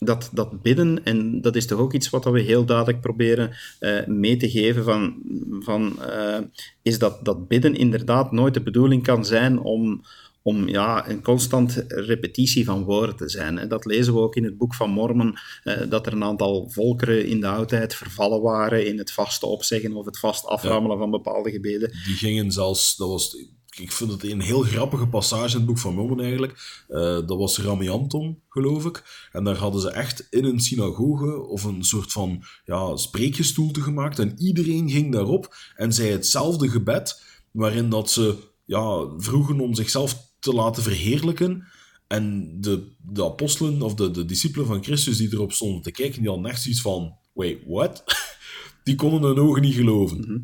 dat, 0.00 0.30
dat 0.32 0.62
bidden, 0.62 1.04
en 1.04 1.40
dat 1.40 1.56
is 1.56 1.66
toch 1.66 1.78
ook 1.78 1.92
iets 1.92 2.10
wat 2.10 2.24
we 2.24 2.40
heel 2.40 2.64
duidelijk 2.64 3.00
proberen 3.00 3.56
uh, 3.80 4.06
mee 4.06 4.36
te 4.36 4.50
geven, 4.50 4.84
van, 4.84 5.22
van, 5.60 5.98
uh, 6.00 6.38
is 6.82 6.98
dat, 6.98 7.24
dat 7.24 7.48
bidden 7.48 7.74
inderdaad 7.74 8.32
nooit 8.32 8.54
de 8.54 8.62
bedoeling 8.62 9.02
kan 9.02 9.24
zijn 9.24 9.58
om, 9.58 10.02
om 10.42 10.68
ja, 10.68 11.08
een 11.08 11.22
constante 11.22 11.84
repetitie 11.88 12.64
van 12.64 12.84
woorden 12.84 13.16
te 13.16 13.28
zijn. 13.28 13.68
Dat 13.68 13.84
lezen 13.84 14.14
we 14.14 14.20
ook 14.20 14.36
in 14.36 14.44
het 14.44 14.58
boek 14.58 14.74
van 14.74 14.90
Mormon, 14.90 15.36
uh, 15.64 15.74
dat 15.88 16.06
er 16.06 16.12
een 16.12 16.24
aantal 16.24 16.70
volkeren 16.70 17.26
in 17.26 17.40
de 17.40 17.48
oudheid 17.48 17.94
vervallen 17.94 18.40
waren 18.40 18.86
in 18.86 18.98
het 18.98 19.12
vaste 19.12 19.46
opzeggen 19.46 19.96
of 19.96 20.04
het 20.04 20.18
vast 20.18 20.46
aframmelen 20.46 20.98
van 20.98 21.10
bepaalde 21.10 21.50
gebeden. 21.50 21.90
Die 21.90 22.16
gingen 22.16 22.52
zelfs, 22.52 22.96
dat 22.96 23.08
was 23.08 23.36
ik 23.76 23.92
vind 23.92 24.10
het 24.10 24.24
een 24.24 24.40
heel 24.40 24.62
grappige 24.62 25.06
passage 25.06 25.50
in 25.50 25.56
het 25.56 25.66
boek 25.66 25.78
van 25.78 25.94
Mormon 25.94 26.20
eigenlijk. 26.20 26.84
Uh, 26.88 26.98
dat 27.00 27.38
was 27.38 27.58
Ramianton, 27.58 28.42
geloof 28.48 28.84
ik. 28.84 29.28
En 29.32 29.44
daar 29.44 29.56
hadden 29.56 29.80
ze 29.80 29.90
echt 29.90 30.26
in 30.30 30.44
een 30.44 30.60
synagoge 30.60 31.40
of 31.46 31.64
een 31.64 31.84
soort 31.84 32.12
van 32.12 32.44
ja, 32.64 32.96
spreekgestoelte 32.96 33.80
gemaakt. 33.80 34.18
En 34.18 34.34
iedereen 34.38 34.90
ging 34.90 35.12
daarop 35.12 35.56
en 35.76 35.92
zei 35.92 36.10
hetzelfde 36.10 36.68
gebed, 36.68 37.22
waarin 37.50 37.90
dat 37.90 38.10
ze 38.10 38.36
ja, 38.64 39.08
vroegen 39.16 39.60
om 39.60 39.74
zichzelf 39.74 40.28
te 40.38 40.52
laten 40.52 40.82
verheerlijken. 40.82 41.66
En 42.06 42.56
de, 42.60 42.92
de 42.98 43.24
apostelen 43.24 43.82
of 43.82 43.94
de, 43.94 44.10
de 44.10 44.24
discipelen 44.24 44.66
van 44.66 44.84
Christus 44.84 45.16
die 45.16 45.32
erop 45.32 45.52
stonden 45.52 45.82
te 45.82 45.90
kijken, 45.90 46.20
die 46.20 46.30
hadden 46.30 46.50
echt 46.50 46.62
zoiets 46.62 46.80
van: 46.80 47.16
wait, 47.32 47.58
what? 47.66 48.02
Die 48.84 48.94
konden 48.94 49.22
hun 49.22 49.38
ogen 49.38 49.62
niet 49.62 49.74
geloven. 49.74 50.18
Mhm. 50.18 50.38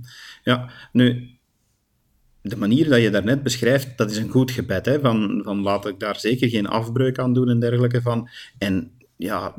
Ja, 0.45 0.71
nu, 0.92 1.36
de 2.49 2.57
manier 2.57 2.88
dat 2.88 3.00
je 3.00 3.11
daarnet 3.11 3.43
beschrijft, 3.43 3.99
dat 3.99 4.11
is 4.11 4.17
een 4.17 4.31
goed 4.31 4.50
gebed. 4.50 4.87
Hè? 4.87 5.00
Van, 5.00 5.41
van 5.45 5.62
laat 5.62 5.87
ik 5.87 6.00
daar 6.00 6.21
zeker 6.21 6.49
geen 6.49 6.67
afbreuk 6.67 7.19
aan 7.19 7.35
doen 7.35 7.49
en 7.49 7.61
dergelijke 7.61 8.03
van. 8.03 8.29
En 8.59 8.91
ja, 9.17 9.55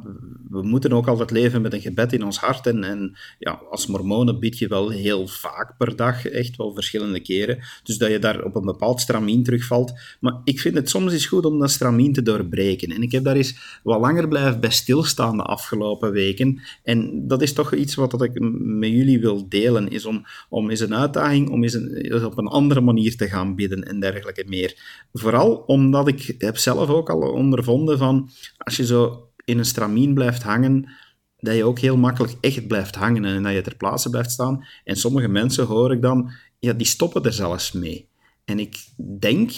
we 0.49 0.61
moeten 0.61 0.93
ook 0.93 1.07
altijd 1.07 1.31
leven 1.31 1.61
met 1.61 1.73
een 1.73 1.81
gebed 1.81 2.13
in 2.13 2.23
ons 2.23 2.37
hart. 2.37 2.67
En, 2.67 2.83
en 2.83 3.17
ja, 3.39 3.61
als 3.69 3.87
mormonen 3.87 4.39
bid 4.39 4.57
je 4.57 4.67
wel 4.67 4.89
heel 4.89 5.27
vaak 5.27 5.77
per 5.77 5.95
dag, 5.95 6.25
echt 6.25 6.55
wel 6.55 6.73
verschillende 6.73 7.19
keren. 7.19 7.59
Dus 7.83 7.97
dat 7.97 8.09
je 8.09 8.19
daar 8.19 8.43
op 8.43 8.55
een 8.55 8.65
bepaald 8.65 9.01
stramien 9.01 9.43
terugvalt. 9.43 9.93
Maar 10.19 10.41
ik 10.43 10.59
vind 10.59 10.75
het 10.75 10.89
soms 10.89 11.13
eens 11.13 11.25
goed 11.25 11.45
om 11.45 11.59
dat 11.59 11.71
stramien 11.71 12.13
te 12.13 12.21
doorbreken. 12.21 12.89
En 12.91 13.01
ik 13.01 13.11
heb 13.11 13.23
daar 13.23 13.35
eens 13.35 13.79
wat 13.83 13.99
langer 13.99 14.27
blijven 14.27 14.59
bij 14.59 14.69
stilstaan 14.69 15.37
de 15.37 15.43
afgelopen 15.43 16.11
weken. 16.11 16.61
En 16.83 17.27
dat 17.27 17.41
is 17.41 17.53
toch 17.53 17.73
iets 17.73 17.95
wat 17.95 18.21
ik 18.21 18.39
met 18.59 18.89
jullie 18.89 19.19
wil 19.19 19.49
delen, 19.49 19.89
is 19.89 20.05
om, 20.05 20.25
om 20.49 20.69
eens 20.69 20.79
een 20.79 20.95
uitdaging, 20.95 21.49
om 21.49 21.63
eens, 21.63 21.73
een, 21.73 22.25
op 22.25 22.37
een 22.37 22.47
andere 22.47 22.81
manier 22.81 23.15
te 23.15 23.27
gaan 23.27 23.55
bidden 23.55 23.83
en 23.83 23.99
dergelijke 23.99 24.43
meer. 24.47 24.75
Vooral 25.13 25.55
omdat 25.55 26.07
ik 26.07 26.35
heb 26.37 26.57
zelf 26.57 26.89
ook 26.89 27.09
al 27.09 27.19
ondervonden 27.19 27.97
van, 27.97 28.29
als 28.57 28.77
je 28.77 28.85
zo 28.85 29.26
in 29.47 29.57
een 29.57 29.65
stramien 29.65 30.13
blijft 30.13 30.43
hangen, 30.43 30.89
dat 31.37 31.55
je 31.55 31.63
ook 31.63 31.79
heel 31.79 31.97
makkelijk 31.97 32.33
echt 32.41 32.67
blijft 32.67 32.95
hangen 32.95 33.25
en 33.25 33.43
dat 33.43 33.53
je 33.53 33.61
ter 33.61 33.75
plaatse 33.75 34.09
blijft 34.09 34.31
staan. 34.31 34.65
En 34.83 34.95
sommige 34.95 35.27
mensen 35.27 35.65
hoor 35.65 35.91
ik 35.91 36.01
dan, 36.01 36.31
ja, 36.59 36.73
die 36.73 36.87
stoppen 36.87 37.23
er 37.23 37.33
zelfs 37.33 37.71
mee. 37.71 38.09
En 38.45 38.59
ik 38.59 38.77
denk 39.19 39.51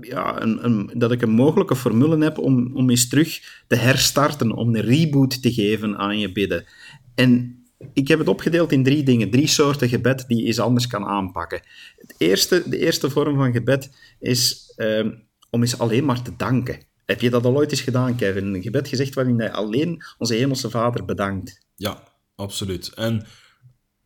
ja, 0.00 0.42
een, 0.42 0.64
een, 0.64 0.90
dat 0.94 1.12
ik 1.12 1.22
een 1.22 1.30
mogelijke 1.30 1.76
formule 1.76 2.24
heb 2.24 2.38
om, 2.38 2.76
om 2.76 2.90
eens 2.90 3.08
terug 3.08 3.62
te 3.66 3.76
herstarten, 3.76 4.52
om 4.52 4.74
een 4.74 4.82
reboot 4.82 5.42
te 5.42 5.52
geven 5.52 5.98
aan 5.98 6.18
je 6.18 6.32
bidden. 6.32 6.64
En 7.14 7.62
ik 7.92 8.08
heb 8.08 8.18
het 8.18 8.28
opgedeeld 8.28 8.72
in 8.72 8.82
drie 8.82 9.02
dingen, 9.02 9.30
drie 9.30 9.46
soorten 9.46 9.88
gebed 9.88 10.24
die 10.28 10.38
je 10.38 10.46
eens 10.46 10.60
anders 10.60 10.86
kan 10.86 11.04
aanpakken. 11.04 11.60
Het 11.96 12.14
eerste, 12.18 12.62
de 12.66 12.78
eerste 12.78 13.10
vorm 13.10 13.36
van 13.36 13.52
gebed 13.52 13.90
is 14.18 14.72
um, 14.76 15.28
om 15.50 15.60
eens 15.60 15.78
alleen 15.78 16.04
maar 16.04 16.22
te 16.22 16.36
danken. 16.36 16.88
Heb 17.10 17.20
je 17.20 17.30
dat 17.30 17.44
al 17.44 17.56
ooit 17.56 17.70
eens 17.70 17.80
gedaan, 17.80 18.16
Kevin? 18.16 18.54
Een 18.54 18.62
gebed 18.62 18.88
gezegd 18.88 19.14
waarin 19.14 19.36
je 19.36 19.52
alleen 19.52 20.02
onze 20.18 20.34
hemelse 20.34 20.70
Vader 20.70 21.04
bedankt. 21.04 21.60
Ja, 21.76 22.02
absoluut. 22.34 22.88
En 22.94 23.26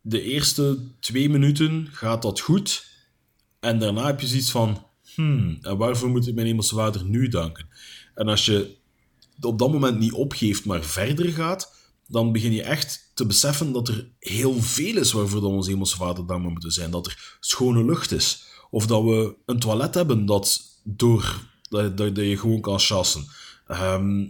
de 0.01 0.21
eerste 0.21 0.77
twee 0.99 1.29
minuten 1.29 1.87
gaat 1.91 2.21
dat 2.21 2.39
goed. 2.39 2.85
En 3.59 3.79
daarna 3.79 4.05
heb 4.05 4.19
je 4.19 4.27
zoiets 4.27 4.51
van... 4.51 4.85
Hmm, 5.15 5.57
en 5.61 5.77
waarvoor 5.77 6.09
moet 6.09 6.27
ik 6.27 6.35
mijn 6.35 6.47
hemelse 6.47 6.75
Vader 6.75 7.05
nu 7.05 7.27
danken? 7.27 7.67
En 8.15 8.27
als 8.27 8.45
je 8.45 8.75
op 9.41 9.59
dat 9.59 9.71
moment 9.71 9.99
niet 9.99 10.13
opgeeft, 10.13 10.65
maar 10.65 10.83
verder 10.83 11.31
gaat, 11.31 11.75
dan 12.07 12.31
begin 12.31 12.53
je 12.53 12.63
echt 12.63 13.11
te 13.13 13.25
beseffen 13.25 13.71
dat 13.71 13.87
er 13.87 14.09
heel 14.19 14.61
veel 14.61 14.97
is 14.97 15.11
waarvoor 15.11 15.41
dan 15.41 15.51
onze 15.51 15.69
hemelse 15.69 15.95
Vader 15.95 16.25
dankbaar 16.25 16.51
moeten 16.51 16.71
zijn. 16.71 16.91
Dat 16.91 17.05
er 17.05 17.37
schone 17.39 17.85
lucht 17.85 18.11
is. 18.11 18.45
Of 18.69 18.87
dat 18.87 19.03
we 19.03 19.35
een 19.45 19.59
toilet 19.59 19.93
hebben 19.93 20.25
dat 20.25 20.61
door 20.83 21.53
dat, 21.69 21.97
dat, 21.97 22.15
je 22.15 22.37
gewoon 22.37 22.61
kan 22.61 22.79
chassen. 22.79 23.25
Ehm, 23.67 24.25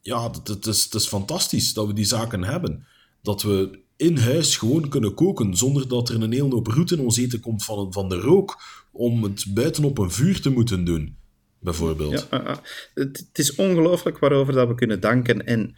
ja, 0.00 0.30
het, 0.44 0.66
is, 0.66 0.84
het 0.84 0.94
is 0.94 1.06
fantastisch 1.06 1.72
dat 1.72 1.86
we 1.86 1.92
die 1.92 2.04
zaken 2.04 2.44
hebben. 2.44 2.86
Dat 3.22 3.42
we 3.42 3.78
in 3.96 4.16
huis 4.16 4.56
gewoon 4.56 4.88
kunnen 4.88 5.14
koken 5.14 5.56
zonder 5.56 5.88
dat 5.88 6.08
er 6.08 6.22
een 6.22 6.32
hele 6.32 6.54
hoop 6.54 6.66
roet 6.66 6.90
in 6.90 7.00
ons 7.00 7.16
eten 7.16 7.40
komt 7.40 7.64
van, 7.64 7.92
van 7.92 8.08
de 8.08 8.16
rook 8.16 8.62
om 8.92 9.22
het 9.22 9.44
buiten 9.48 9.84
op 9.84 9.98
een 9.98 10.10
vuur 10.10 10.40
te 10.40 10.50
moeten 10.50 10.84
doen, 10.84 11.16
bijvoorbeeld. 11.58 12.26
Ja, 12.30 12.60
het, 12.94 13.18
het, 13.18 13.38
is 13.38 13.54
ongelooflijk 13.54 14.18
waarover 14.18 14.52
dat 14.52 14.68
we 14.68 14.74
kunnen 14.74 15.00
danken. 15.00 15.46
En 15.46 15.76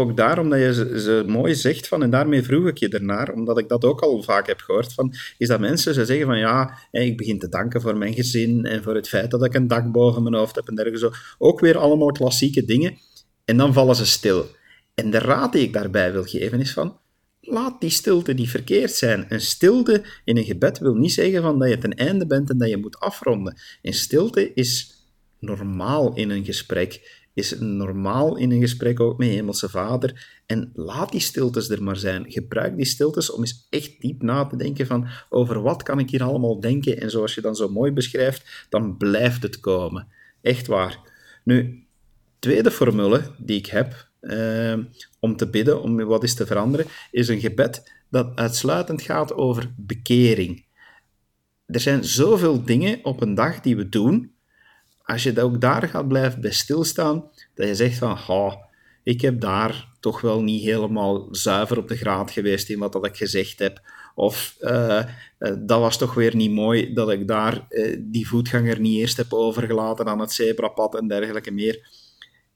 ook 0.00 0.16
daarom 0.16 0.50
dat 0.50 0.58
je 0.58 0.72
ze, 0.74 1.24
mooi 1.26 1.54
zegt 1.54 1.88
van, 1.88 2.02
en 2.02 2.10
daarmee 2.10 2.42
vroeg 2.42 2.68
ik 2.68 2.78
je 2.78 2.88
ernaar, 2.88 3.32
omdat 3.32 3.58
ik 3.58 3.68
dat 3.68 3.84
ook 3.84 4.00
al 4.00 4.22
vaak 4.22 4.46
heb 4.46 4.60
gehoord, 4.60 4.92
van, 4.92 5.14
is 5.38 5.48
dat 5.48 5.60
mensen 5.60 5.94
ze 5.94 6.04
zeggen 6.04 6.26
van 6.26 6.38
ja, 6.38 6.78
ik 6.90 7.16
begin 7.16 7.38
te 7.38 7.48
danken 7.48 7.80
voor 7.80 7.96
mijn 7.96 8.14
gezin 8.14 8.64
en 8.64 8.82
voor 8.82 8.94
het 8.94 9.08
feit 9.08 9.30
dat 9.30 9.44
ik 9.44 9.54
een 9.54 9.68
dak 9.68 9.92
boven 9.92 10.22
mijn 10.22 10.34
hoofd 10.34 10.54
heb 10.54 10.68
en 10.68 10.74
dergelijke. 10.74 11.16
Ook 11.38 11.60
weer 11.60 11.78
allemaal 11.78 12.12
klassieke 12.12 12.64
dingen. 12.64 12.98
En 13.44 13.56
dan 13.56 13.72
vallen 13.72 13.96
ze 13.96 14.06
stil. 14.06 14.46
En 14.94 15.10
de 15.10 15.18
raad 15.18 15.52
die 15.52 15.62
ik 15.62 15.72
daarbij 15.72 16.12
wil 16.12 16.24
geven 16.24 16.60
is 16.60 16.72
van, 16.72 16.98
laat 17.40 17.80
die 17.80 17.90
stilte 17.90 18.32
niet 18.32 18.50
verkeerd 18.50 18.92
zijn. 18.92 19.26
Een 19.28 19.40
stilte 19.40 20.02
in 20.24 20.36
een 20.36 20.44
gebed 20.44 20.78
wil 20.78 20.94
niet 20.94 21.12
zeggen 21.12 21.42
van 21.42 21.58
dat 21.58 21.68
je 21.68 21.78
ten 21.78 21.94
einde 21.94 22.26
bent 22.26 22.50
en 22.50 22.58
dat 22.58 22.68
je 22.68 22.76
moet 22.76 22.98
afronden. 22.98 23.56
Een 23.82 23.94
stilte 23.94 24.52
is 24.54 24.94
normaal 25.38 26.14
in 26.14 26.30
een 26.30 26.44
gesprek 26.44 27.19
is 27.34 27.58
normaal 27.58 28.36
in 28.36 28.50
een 28.50 28.60
gesprek 28.60 29.00
ook 29.00 29.18
met 29.18 29.28
Hemelse 29.28 29.68
Vader. 29.68 30.40
En 30.46 30.70
laat 30.74 31.12
die 31.12 31.20
stiltes 31.20 31.70
er 31.70 31.82
maar 31.82 31.96
zijn. 31.96 32.30
Gebruik 32.30 32.76
die 32.76 32.84
stiltes 32.84 33.30
om 33.30 33.40
eens 33.40 33.66
echt 33.70 34.00
diep 34.00 34.22
na 34.22 34.46
te 34.46 34.56
denken 34.56 34.86
van 34.86 35.08
over 35.28 35.62
wat 35.62 35.82
kan 35.82 35.98
ik 35.98 36.10
hier 36.10 36.22
allemaal 36.22 36.60
denken. 36.60 37.00
En 37.00 37.10
zoals 37.10 37.34
je 37.34 37.40
dan 37.40 37.56
zo 37.56 37.68
mooi 37.68 37.92
beschrijft, 37.92 38.66
dan 38.68 38.96
blijft 38.96 39.42
het 39.42 39.60
komen. 39.60 40.06
Echt 40.40 40.66
waar. 40.66 40.98
Nu, 41.44 41.84
tweede 42.38 42.70
formule 42.70 43.22
die 43.38 43.58
ik 43.58 43.66
heb 43.66 44.08
eh, 44.20 44.78
om 45.20 45.36
te 45.36 45.50
bidden, 45.50 45.82
om 45.82 46.04
wat 46.04 46.22
is 46.22 46.34
te 46.34 46.46
veranderen, 46.46 46.86
is 47.10 47.28
een 47.28 47.40
gebed 47.40 47.92
dat 48.10 48.36
uitsluitend 48.36 49.02
gaat 49.02 49.34
over 49.34 49.72
bekering. 49.76 50.64
Er 51.66 51.80
zijn 51.80 52.04
zoveel 52.04 52.64
dingen 52.64 53.04
op 53.04 53.20
een 53.20 53.34
dag 53.34 53.60
die 53.60 53.76
we 53.76 53.88
doen 53.88 54.32
als 55.12 55.22
je 55.22 55.42
ook 55.42 55.60
daar 55.60 55.88
gaat 55.88 56.08
blijven 56.08 56.40
bij 56.40 56.52
stilstaan, 56.52 57.24
dat 57.54 57.66
je 57.66 57.74
zegt 57.74 57.98
van, 57.98 58.18
oh, 58.28 58.54
ik 59.02 59.20
heb 59.20 59.40
daar 59.40 59.88
toch 60.00 60.20
wel 60.20 60.42
niet 60.42 60.62
helemaal 60.62 61.28
zuiver 61.30 61.78
op 61.78 61.88
de 61.88 61.96
graad 61.96 62.30
geweest 62.30 62.68
in 62.68 62.78
wat 62.78 62.92
dat 62.92 63.06
ik 63.06 63.16
gezegd 63.16 63.58
heb. 63.58 63.80
Of 64.14 64.56
uh, 64.60 65.02
uh, 65.38 65.54
dat 65.58 65.80
was 65.80 65.98
toch 65.98 66.14
weer 66.14 66.36
niet 66.36 66.50
mooi 66.50 66.92
dat 66.92 67.10
ik 67.10 67.28
daar 67.28 67.66
uh, 67.68 67.96
die 68.00 68.28
voetganger 68.28 68.80
niet 68.80 68.98
eerst 68.98 69.16
heb 69.16 69.32
overgelaten 69.32 70.06
aan 70.06 70.20
het 70.20 70.32
zebrapad 70.32 70.94
en 70.94 71.08
dergelijke 71.08 71.50
meer. 71.50 71.88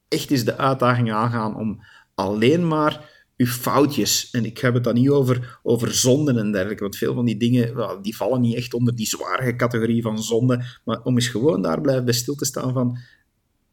Echt 0.09 0.31
is 0.31 0.45
de 0.45 0.57
uitdaging 0.57 1.13
aangaan 1.13 1.57
om 1.57 1.85
alleen 2.15 2.69
maar 2.69 3.14
uw 3.37 3.47
foutjes. 3.47 4.31
En 4.31 4.45
ik 4.45 4.59
heb 4.59 4.75
het 4.75 4.85
dan 4.85 4.95
niet 4.95 5.09
over, 5.09 5.59
over 5.63 5.95
zonden 5.95 6.39
en 6.39 6.53
dergelijke, 6.53 6.83
want 6.83 6.97
veel 6.97 7.15
van 7.15 7.25
die 7.25 7.37
dingen 7.37 7.99
die 8.03 8.17
vallen 8.17 8.41
niet 8.41 8.57
echt 8.57 8.75
onder 8.75 8.95
die 8.97 9.07
zware 9.07 9.57
categorie 9.57 10.03
van 10.03 10.23
zonde. 10.23 10.65
Maar 10.85 11.03
om 11.03 11.15
eens 11.15 11.29
gewoon 11.29 11.63
daar 11.63 11.81
blijven 11.81 12.05
bij 12.05 12.15
stil 12.15 12.35
te 12.35 12.45
staan 12.45 12.73
van 12.73 12.99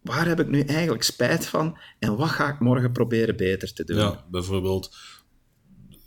waar 0.02 0.28
heb 0.28 0.39
ik 0.39 0.50
nu 0.50 0.62
eigenlijk 0.62 1.04
spijt 1.04 1.45
van 1.45 1.78
en 2.00 2.15
wat 2.15 2.30
ga 2.30 2.54
ik 2.54 2.60
morgen 2.60 2.91
proberen 2.91 3.38
beter 3.38 3.74
te 3.74 3.84
doen? 3.84 4.15
Bijvoorbeeld, 4.32 4.97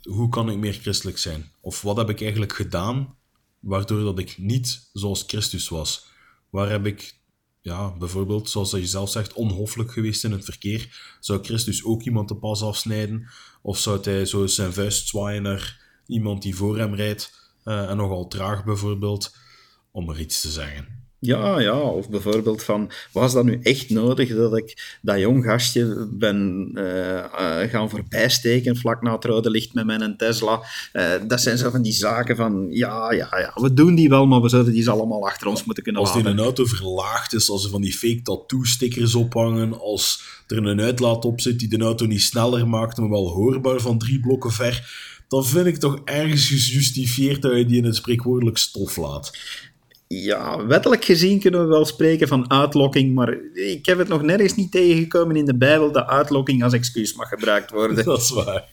hoe 0.01 0.29
kan 0.29 0.49
ik 0.49 0.57
meer 0.57 0.73
christelijk 0.73 1.17
zijn? 1.17 1.51
Of 1.61 1.81
wat 1.81 1.97
heb 1.97 2.09
ik 2.09 2.21
eigenlijk 2.21 2.53
gedaan 2.53 3.15
waardoor 3.59 4.03
dat 4.03 4.19
ik 4.19 4.37
niet 4.37 4.89
zoals 4.93 5.23
Christus 5.27 5.69
was? 5.69 6.07
Waar 6.49 6.69
heb 6.69 6.85
ik 6.85 7.19
ja, 7.65 7.97
bijvoorbeeld, 7.97 8.49
zoals 8.49 8.71
je 8.71 8.87
zelf 8.87 9.09
zegt, 9.09 9.33
onhoffelijk 9.33 9.91
geweest 9.91 10.23
in 10.23 10.31
het 10.31 10.45
verkeer. 10.45 11.15
Zou 11.19 11.43
Christus 11.43 11.83
ook 11.83 12.01
iemand 12.01 12.27
de 12.27 12.35
pas 12.35 12.61
afsnijden? 12.61 13.27
Of 13.61 13.77
zou 13.77 13.99
hij 14.01 14.25
zo 14.25 14.47
zijn 14.47 14.73
vuist 14.73 15.07
zwaaien 15.07 15.41
naar 15.41 15.81
iemand 16.05 16.41
die 16.41 16.55
voor 16.55 16.77
hem 16.77 16.95
rijdt 16.95 17.53
uh, 17.63 17.89
en 17.89 17.97
nogal 17.97 18.27
traag 18.27 18.63
bijvoorbeeld, 18.63 19.35
om 19.91 20.09
er 20.09 20.19
iets 20.19 20.41
te 20.41 20.49
zeggen? 20.49 21.04
Ja, 21.25 21.59
ja, 21.59 21.79
of 21.79 22.09
bijvoorbeeld 22.09 22.63
van, 22.63 22.91
was 23.11 23.33
dat 23.33 23.43
nu 23.43 23.59
echt 23.63 23.89
nodig 23.89 24.35
dat 24.35 24.57
ik 24.57 24.97
dat 25.01 25.19
jong 25.19 25.43
gastje 25.43 26.07
ben 26.11 26.69
uh, 26.73 26.83
uh, 27.13 27.59
gaan 27.69 27.89
voorbijsteken 27.89 28.77
vlak 28.77 29.01
na 29.01 29.13
het 29.13 29.25
rode 29.25 29.49
licht 29.49 29.73
met 29.73 29.85
mijn 29.85 30.17
Tesla? 30.17 30.61
Uh, 30.93 31.11
dat 31.27 31.41
zijn 31.41 31.57
zo 31.57 31.69
van 31.69 31.81
die 31.81 31.93
zaken 31.93 32.35
van, 32.35 32.67
ja, 32.69 33.11
ja, 33.11 33.29
ja, 33.39 33.51
we 33.55 33.73
doen 33.73 33.95
die 33.95 34.09
wel, 34.09 34.25
maar 34.25 34.41
we 34.41 34.49
zouden 34.49 34.73
die 34.73 34.89
allemaal 34.89 35.27
achter 35.27 35.47
ons 35.47 35.63
moeten 35.63 35.83
kunnen 35.83 36.01
als 36.01 36.09
laten. 36.09 36.25
Als 36.25 36.35
die 36.35 36.43
een 36.43 36.47
auto 36.47 36.75
verlaagd 36.75 37.33
is, 37.33 37.49
als 37.49 37.63
er 37.63 37.69
van 37.69 37.81
die 37.81 37.93
fake 37.93 38.21
tattoo-stickers 38.21 39.15
ophangen, 39.15 39.79
als 39.79 40.21
er 40.47 40.57
een 40.65 40.81
uitlaat 40.81 41.25
op 41.25 41.41
zit 41.41 41.59
die 41.59 41.67
de 41.67 41.77
auto 41.77 42.05
niet 42.05 42.21
sneller 42.21 42.67
maakt, 42.67 42.97
maar 42.97 43.09
wel 43.09 43.29
hoorbaar 43.29 43.79
van 43.79 43.97
drie 43.97 44.19
blokken 44.19 44.51
ver, 44.51 45.03
dan 45.27 45.45
vind 45.45 45.65
ik 45.65 45.77
toch 45.77 46.01
ergens 46.03 46.47
gejustificeerd 46.47 47.41
dat 47.41 47.57
je 47.57 47.65
die 47.65 47.77
in 47.77 47.85
het 47.85 47.95
spreekwoordelijk 47.95 48.57
stof 48.57 48.97
laat 48.97 49.31
ja, 50.07 50.65
wettelijk 50.65 51.05
gezien 51.05 51.39
kunnen 51.39 51.61
we 51.61 51.67
wel 51.67 51.85
spreken 51.85 52.27
van 52.27 52.51
uitlokking, 52.51 53.15
maar 53.15 53.37
ik 53.53 53.85
heb 53.85 53.97
het 53.97 54.07
nog 54.07 54.21
nergens 54.21 54.55
niet 54.55 54.71
tegengekomen 54.71 55.35
in 55.35 55.45
de 55.45 55.57
Bijbel 55.57 55.91
dat 55.91 56.07
uitlokking 56.07 56.63
als 56.63 56.73
excuus 56.73 57.13
mag 57.13 57.29
gebruikt 57.29 57.71
worden. 57.71 58.05
Dat 58.05 58.21
is 58.21 58.29
waar. 58.29 58.69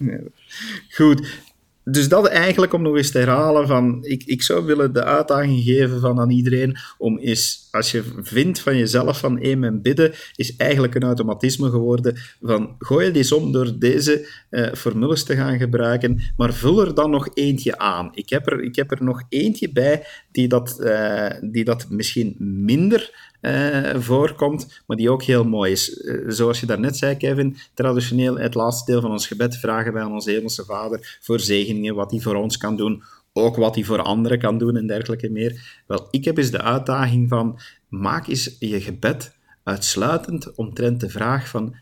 Goed, 0.96 1.42
dus 1.84 2.08
dat 2.08 2.26
eigenlijk 2.26 2.72
om 2.72 2.82
nog 2.82 2.96
eens 2.96 3.10
te 3.10 3.18
herhalen 3.18 3.66
van, 3.66 3.98
ik, 4.04 4.22
ik 4.24 4.42
zou 4.42 4.64
willen 4.64 4.92
de 4.92 5.04
uitdaging 5.04 5.62
geven 5.62 6.00
van 6.00 6.20
aan 6.20 6.30
iedereen 6.30 6.76
om 6.98 7.18
eens, 7.18 7.68
als 7.70 7.90
je 7.90 8.02
vindt 8.22 8.60
van 8.60 8.76
jezelf 8.76 9.18
van 9.18 9.40
hé, 9.40 9.54
mijn 9.54 9.82
bidden 9.82 10.12
is 10.36 10.56
eigenlijk 10.56 10.94
een 10.94 11.02
automatisme 11.02 11.70
geworden, 11.70 12.16
van 12.40 12.74
gooi 12.78 13.06
het 13.06 13.16
eens 13.16 13.32
om 13.32 13.52
door 13.52 13.78
deze 13.78 14.28
uh, 14.50 14.72
formules 14.72 15.24
te 15.24 15.36
gaan 15.36 15.58
gebruiken, 15.58 16.20
maar 16.36 16.52
vul 16.52 16.80
er 16.80 16.94
dan 16.94 17.10
nog 17.10 17.28
eentje 17.34 17.78
aan. 17.78 18.10
Ik 18.14 18.28
heb 18.30 18.46
er, 18.46 18.62
ik 18.62 18.76
heb 18.76 18.90
er 18.90 19.04
nog 19.04 19.22
eentje 19.28 19.72
bij 19.72 20.06
die 20.32 20.48
dat, 20.48 20.76
uh, 20.80 21.30
die 21.40 21.64
dat 21.64 21.86
misschien 21.88 22.34
minder 22.38 23.30
uh, 23.42 23.94
voorkomt, 24.00 24.82
maar 24.86 24.96
die 24.96 25.10
ook 25.10 25.22
heel 25.22 25.44
mooi 25.44 25.72
is. 25.72 25.98
Uh, 25.98 26.30
zoals 26.30 26.60
je 26.60 26.66
daarnet 26.66 26.96
zei, 26.96 27.16
Kevin, 27.16 27.56
traditioneel 27.74 28.38
het 28.38 28.54
laatste 28.54 28.92
deel 28.92 29.00
van 29.00 29.10
ons 29.10 29.26
gebed 29.26 29.56
vragen 29.56 29.92
wij 29.92 30.02
aan 30.02 30.12
onze 30.12 30.30
Hemelse 30.30 30.64
Vader 30.64 31.18
voor 31.20 31.40
zegeningen, 31.40 31.94
wat 31.94 32.10
hij 32.10 32.20
voor 32.20 32.34
ons 32.34 32.56
kan 32.56 32.76
doen, 32.76 33.02
ook 33.32 33.56
wat 33.56 33.74
hij 33.74 33.84
voor 33.84 34.02
anderen 34.02 34.38
kan 34.38 34.58
doen 34.58 34.76
en 34.76 34.86
dergelijke 34.86 35.30
meer. 35.30 35.82
Wel, 35.86 36.08
ik 36.10 36.24
heb 36.24 36.36
eens 36.36 36.50
de 36.50 36.62
uitdaging 36.62 37.28
van, 37.28 37.60
maak 37.88 38.26
eens 38.26 38.56
je 38.58 38.80
gebed 38.80 39.36
uitsluitend 39.62 40.54
omtrent 40.54 41.00
de 41.00 41.08
vraag 41.08 41.48
van, 41.48 41.74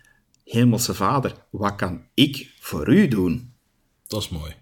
Hemelse 0.44 0.94
Vader, 0.94 1.34
wat 1.50 1.76
kan 1.76 2.02
ik 2.14 2.54
voor 2.60 2.88
u 2.88 3.08
doen? 3.08 3.52
Dat 4.06 4.22
is 4.22 4.28
mooi. 4.28 4.54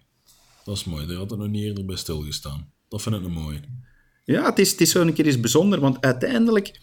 Dat 0.65 0.77
is 0.77 0.85
mooi. 0.85 1.07
Daar 1.07 1.17
had 1.17 1.33
ik 1.33 1.39
nog 1.39 1.49
niet 1.49 1.65
eerder 1.65 1.85
bij 1.85 1.97
stilgestaan. 1.97 2.73
Dat 2.89 3.03
vind 3.03 3.15
ik 3.15 3.25
een 3.25 3.33
mooi. 3.33 3.61
Ja, 4.25 4.45
het 4.45 4.59
is, 4.59 4.71
het 4.71 4.81
is 4.81 4.91
zo 4.91 5.01
een 5.01 5.13
keer 5.13 5.27
eens 5.27 5.41
bijzonder, 5.41 5.81
want 5.81 6.01
uiteindelijk 6.01 6.81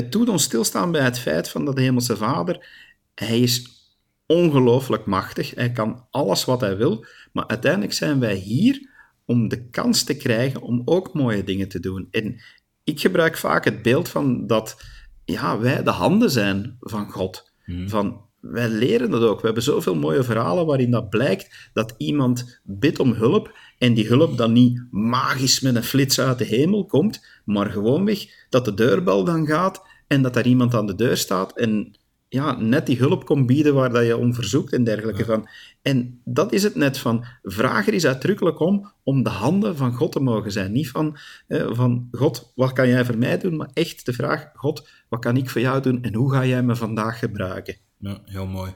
het 0.00 0.12
doet 0.12 0.28
ons 0.28 0.42
stilstaan 0.42 0.92
bij 0.92 1.02
het 1.02 1.18
feit 1.18 1.48
van 1.48 1.64
dat 1.64 1.76
de 1.76 1.82
Hemelse 1.82 2.16
Vader, 2.16 2.68
hij 3.14 3.40
is 3.40 3.80
ongelooflijk 4.26 5.06
machtig, 5.06 5.54
hij 5.54 5.72
kan 5.72 6.06
alles 6.10 6.44
wat 6.44 6.60
hij 6.60 6.76
wil, 6.76 7.04
maar 7.32 7.46
uiteindelijk 7.46 7.92
zijn 7.92 8.20
wij 8.20 8.34
hier 8.34 8.88
om 9.24 9.48
de 9.48 9.68
kans 9.68 10.04
te 10.04 10.16
krijgen 10.16 10.60
om 10.60 10.82
ook 10.84 11.14
mooie 11.14 11.44
dingen 11.44 11.68
te 11.68 11.80
doen. 11.80 12.08
En 12.10 12.40
ik 12.84 13.00
gebruik 13.00 13.36
vaak 13.36 13.64
het 13.64 13.82
beeld 13.82 14.08
van 14.08 14.46
dat 14.46 14.82
ja, 15.24 15.58
wij 15.58 15.82
de 15.82 15.90
handen 15.90 16.30
zijn 16.30 16.76
van 16.80 17.10
God. 17.10 17.52
Hmm. 17.64 17.88
Van, 17.88 18.20
wij 18.40 18.68
leren 18.68 19.10
dat 19.10 19.22
ook. 19.22 19.40
We 19.40 19.44
hebben 19.44 19.62
zoveel 19.62 19.94
mooie 19.94 20.22
verhalen 20.22 20.66
waarin 20.66 20.90
dat 20.90 21.10
blijkt 21.10 21.70
dat 21.72 21.94
iemand 21.96 22.60
bidt 22.64 22.98
om 22.98 23.12
hulp 23.12 23.58
en 23.78 23.94
die 23.94 24.06
hulp 24.06 24.36
dan 24.36 24.52
niet 24.52 24.82
magisch 24.90 25.60
met 25.60 25.74
een 25.74 25.82
flits 25.82 26.20
uit 26.20 26.38
de 26.38 26.44
hemel 26.44 26.84
komt, 26.86 27.26
maar 27.44 27.70
gewoonweg 27.70 28.26
dat 28.48 28.64
de 28.64 28.74
deurbel 28.74 29.24
dan 29.24 29.46
gaat 29.46 29.82
en 30.10 30.22
dat 30.22 30.34
daar 30.34 30.46
iemand 30.46 30.74
aan 30.74 30.86
de 30.86 30.94
deur 30.94 31.16
staat 31.16 31.58
en 31.58 31.96
ja, 32.28 32.60
net 32.60 32.86
die 32.86 32.98
hulp 32.98 33.24
komt 33.24 33.46
bieden 33.46 33.74
waar 33.74 33.90
dat 33.92 34.06
je 34.06 34.16
om 34.16 34.34
verzoekt 34.34 34.72
en 34.72 34.84
dergelijke. 34.84 35.24
Van. 35.24 35.48
En 35.82 36.20
dat 36.24 36.52
is 36.52 36.62
het 36.62 36.74
net 36.74 36.98
van, 36.98 37.24
vraag 37.42 37.86
er 37.86 37.94
is 37.94 38.06
uitdrukkelijk 38.06 38.60
om, 38.60 38.92
om 39.02 39.22
de 39.22 39.30
handen 39.30 39.76
van 39.76 39.94
God 39.94 40.12
te 40.12 40.20
mogen 40.20 40.52
zijn. 40.52 40.72
Niet 40.72 40.90
van, 40.90 41.16
eh, 41.46 41.74
van, 41.74 42.08
God, 42.12 42.52
wat 42.54 42.72
kan 42.72 42.88
jij 42.88 43.04
voor 43.04 43.18
mij 43.18 43.38
doen? 43.38 43.56
Maar 43.56 43.70
echt 43.72 44.06
de 44.06 44.12
vraag, 44.12 44.50
God, 44.54 44.88
wat 45.08 45.20
kan 45.20 45.36
ik 45.36 45.50
voor 45.50 45.60
jou 45.60 45.82
doen 45.82 46.02
en 46.02 46.14
hoe 46.14 46.32
ga 46.32 46.46
jij 46.46 46.62
me 46.62 46.76
vandaag 46.76 47.18
gebruiken? 47.18 47.76
Ja, 47.98 48.20
heel 48.24 48.46
mooi. 48.46 48.74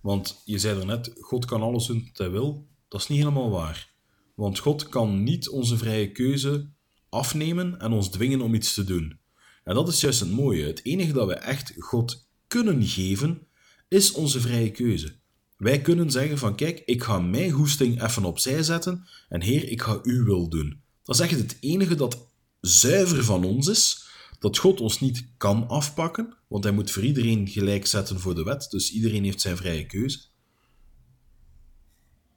Want 0.00 0.42
je 0.44 0.58
zei 0.58 0.80
er 0.80 0.86
net, 0.86 1.12
God 1.20 1.44
kan 1.44 1.62
alles 1.62 1.86
doen 1.86 2.04
wat 2.06 2.18
hij 2.18 2.30
wil. 2.30 2.66
Dat 2.88 3.00
is 3.00 3.08
niet 3.08 3.18
helemaal 3.18 3.50
waar. 3.50 3.94
Want 4.34 4.58
God 4.58 4.88
kan 4.88 5.22
niet 5.22 5.48
onze 5.48 5.76
vrije 5.76 6.12
keuze 6.12 6.68
afnemen 7.08 7.78
en 7.80 7.92
ons 7.92 8.10
dwingen 8.10 8.40
om 8.40 8.54
iets 8.54 8.74
te 8.74 8.84
doen. 8.84 9.18
En 9.66 9.74
dat 9.74 9.88
is 9.88 10.00
juist 10.00 10.20
het 10.20 10.30
mooie. 10.30 10.64
Het 10.64 10.84
enige 10.84 11.12
dat 11.12 11.26
we 11.26 11.34
echt 11.34 11.74
God 11.78 12.28
kunnen 12.46 12.86
geven, 12.86 13.46
is 13.88 14.12
onze 14.12 14.40
vrije 14.40 14.70
keuze. 14.70 15.18
Wij 15.56 15.80
kunnen 15.80 16.10
zeggen 16.10 16.38
van 16.38 16.56
kijk, 16.56 16.82
ik 16.84 17.02
ga 17.02 17.18
mijn 17.18 17.50
hoesting 17.50 18.02
even 18.02 18.24
opzij 18.24 18.62
zetten 18.62 19.08
en 19.28 19.42
heer, 19.42 19.68
ik 19.68 19.82
ga 19.82 19.98
uw 20.02 20.24
wil 20.24 20.48
doen. 20.48 20.82
Dat 21.02 21.14
is 21.14 21.20
echt 21.20 21.38
het 21.40 21.56
enige 21.60 21.94
dat 21.94 22.32
zuiver 22.60 23.24
van 23.24 23.44
ons 23.44 23.66
is, 23.66 24.06
dat 24.38 24.58
God 24.58 24.80
ons 24.80 25.00
niet 25.00 25.28
kan 25.36 25.68
afpakken, 25.68 26.36
want 26.48 26.64
hij 26.64 26.72
moet 26.72 26.90
voor 26.90 27.04
iedereen 27.04 27.48
gelijk 27.48 27.86
zetten 27.86 28.20
voor 28.20 28.34
de 28.34 28.42
wet, 28.42 28.70
dus 28.70 28.92
iedereen 28.92 29.24
heeft 29.24 29.40
zijn 29.40 29.56
vrije 29.56 29.86
keuze. 29.86 30.20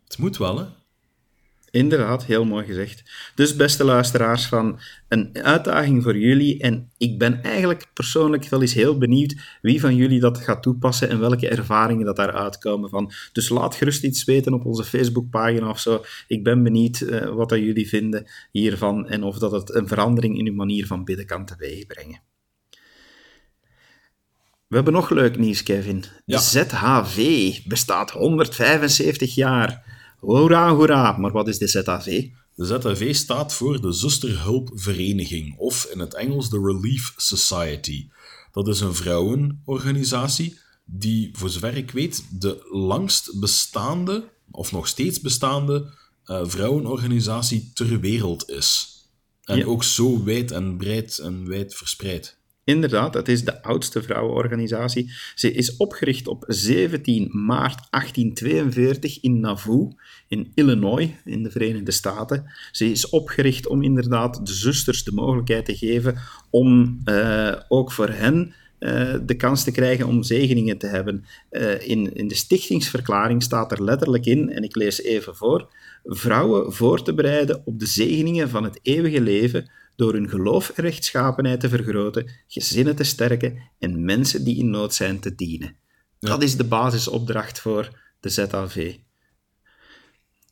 Het 0.03 0.17
moet 0.17 0.37
wel, 0.37 0.57
hè? 0.57 0.65
Inderdaad, 1.71 2.25
heel 2.25 2.45
mooi 2.45 2.65
gezegd. 2.65 3.03
Dus 3.35 3.55
beste 3.55 3.83
luisteraars, 3.83 4.45
van 4.45 4.79
een 5.07 5.29
uitdaging 5.43 6.03
voor 6.03 6.17
jullie. 6.17 6.59
En 6.59 6.91
ik 6.97 7.17
ben 7.17 7.43
eigenlijk 7.43 7.89
persoonlijk 7.93 8.49
wel 8.49 8.61
eens 8.61 8.73
heel 8.73 8.97
benieuwd 8.97 9.35
wie 9.61 9.79
van 9.79 9.95
jullie 9.95 10.19
dat 10.19 10.37
gaat 10.37 10.63
toepassen 10.63 11.09
en 11.09 11.19
welke 11.19 11.49
ervaringen 11.49 12.05
dat 12.05 12.15
daaruit 12.15 12.57
komen 12.57 12.89
van. 12.89 13.11
Dus 13.31 13.49
laat 13.49 13.75
gerust 13.75 14.03
iets 14.03 14.23
weten 14.23 14.53
op 14.53 14.65
onze 14.65 14.83
Facebookpagina 14.83 15.69
of 15.69 15.79
zo. 15.79 16.03
Ik 16.27 16.43
ben 16.43 16.63
benieuwd 16.63 16.99
uh, 16.99 17.29
wat 17.29 17.49
dat 17.49 17.59
jullie 17.59 17.87
vinden 17.87 18.27
hiervan 18.51 19.07
en 19.07 19.23
of 19.23 19.37
dat 19.37 19.51
het 19.51 19.75
een 19.75 19.87
verandering 19.87 20.37
in 20.37 20.47
uw 20.47 20.55
manier 20.55 20.87
van 20.87 21.03
bidden 21.03 21.25
kan 21.25 21.45
teweegbrengen. 21.45 22.21
We 24.67 24.75
hebben 24.75 24.93
nog 24.93 25.09
leuk 25.09 25.37
nieuws, 25.37 25.63
Kevin. 25.63 26.03
Ja. 26.25 26.39
ZHV 26.39 27.51
bestaat 27.65 28.11
175 28.11 29.35
jaar. 29.35 29.88
Hoera, 30.19 30.73
hoera. 30.75 31.17
Maar 31.17 31.31
wat 31.31 31.47
is 31.47 31.57
de 31.57 31.67
ZHV? 31.67 32.27
De 32.55 32.65
ZHV 32.65 33.15
staat 33.15 33.53
voor 33.53 33.81
de 33.81 33.93
Zusterhulpvereniging, 33.93 35.57
of 35.57 35.85
in 35.93 35.99
het 35.99 36.13
Engels 36.13 36.49
de 36.49 36.59
Relief 36.59 37.13
Society. 37.17 38.09
Dat 38.51 38.67
is 38.67 38.79
een 38.79 38.95
vrouwenorganisatie 38.95 40.59
die, 40.85 41.29
voor 41.33 41.49
zover 41.49 41.77
ik 41.77 41.91
weet, 41.91 42.25
de 42.39 42.67
langst 42.71 43.39
bestaande, 43.39 44.29
of 44.51 44.71
nog 44.71 44.87
steeds 44.87 45.21
bestaande, 45.21 45.93
uh, 46.25 46.41
vrouwenorganisatie 46.43 47.71
ter 47.73 47.99
wereld 47.99 48.49
is. 48.49 48.97
En 49.43 49.57
ja. 49.57 49.65
ook 49.65 49.83
zo 49.83 50.23
wijd 50.23 50.51
en 50.51 50.77
breed 50.77 51.17
en 51.17 51.47
wijd 51.47 51.75
verspreid. 51.75 52.38
Inderdaad, 52.69 53.13
het 53.13 53.27
is 53.27 53.43
de 53.43 53.63
oudste 53.63 54.03
vrouwenorganisatie. 54.03 55.11
Ze 55.35 55.51
is 55.51 55.77
opgericht 55.77 56.27
op 56.27 56.43
17 56.47 57.29
maart 57.31 57.87
1842 57.89 59.21
in 59.21 59.39
Nauvoo, 59.39 59.91
in 60.27 60.51
Illinois, 60.55 61.09
in 61.25 61.43
de 61.43 61.51
Verenigde 61.51 61.91
Staten. 61.91 62.51
Ze 62.71 62.91
is 62.91 63.09
opgericht 63.09 63.67
om 63.67 63.83
inderdaad 63.83 64.45
de 64.45 64.53
zusters 64.53 65.03
de 65.03 65.11
mogelijkheid 65.11 65.65
te 65.65 65.75
geven 65.77 66.17
om 66.49 66.99
uh, 67.05 67.55
ook 67.67 67.91
voor 67.91 68.09
hen 68.09 68.53
uh, 68.79 69.15
de 69.25 69.35
kans 69.35 69.63
te 69.63 69.71
krijgen 69.71 70.07
om 70.07 70.23
zegeningen 70.23 70.77
te 70.77 70.87
hebben. 70.87 71.25
Uh, 71.51 71.87
in, 71.87 72.15
in 72.15 72.27
de 72.27 72.35
stichtingsverklaring 72.35 73.43
staat 73.43 73.71
er 73.71 73.83
letterlijk 73.83 74.25
in, 74.25 74.49
en 74.49 74.63
ik 74.63 74.75
lees 74.75 75.01
even 75.01 75.35
voor, 75.35 75.73
vrouwen 76.03 76.73
voor 76.73 77.03
te 77.03 77.13
bereiden 77.13 77.61
op 77.65 77.79
de 77.79 77.87
zegeningen 77.87 78.49
van 78.49 78.63
het 78.63 78.79
eeuwige 78.81 79.21
leven 79.21 79.69
door 79.99 80.13
hun 80.13 80.29
geloof 80.29 80.69
en 80.69 80.83
rechtschapenheid 80.83 81.59
te 81.59 81.69
vergroten, 81.69 82.31
gezinnen 82.47 82.95
te 82.95 83.03
sterken 83.03 83.71
en 83.79 84.05
mensen 84.05 84.43
die 84.43 84.57
in 84.57 84.69
nood 84.69 84.93
zijn 84.93 85.19
te 85.19 85.35
dienen. 85.35 85.75
Ja. 86.19 86.29
Dat 86.29 86.43
is 86.43 86.57
de 86.57 86.63
basisopdracht 86.63 87.59
voor 87.59 87.99
de 88.19 88.29
ZAV. 88.29 88.95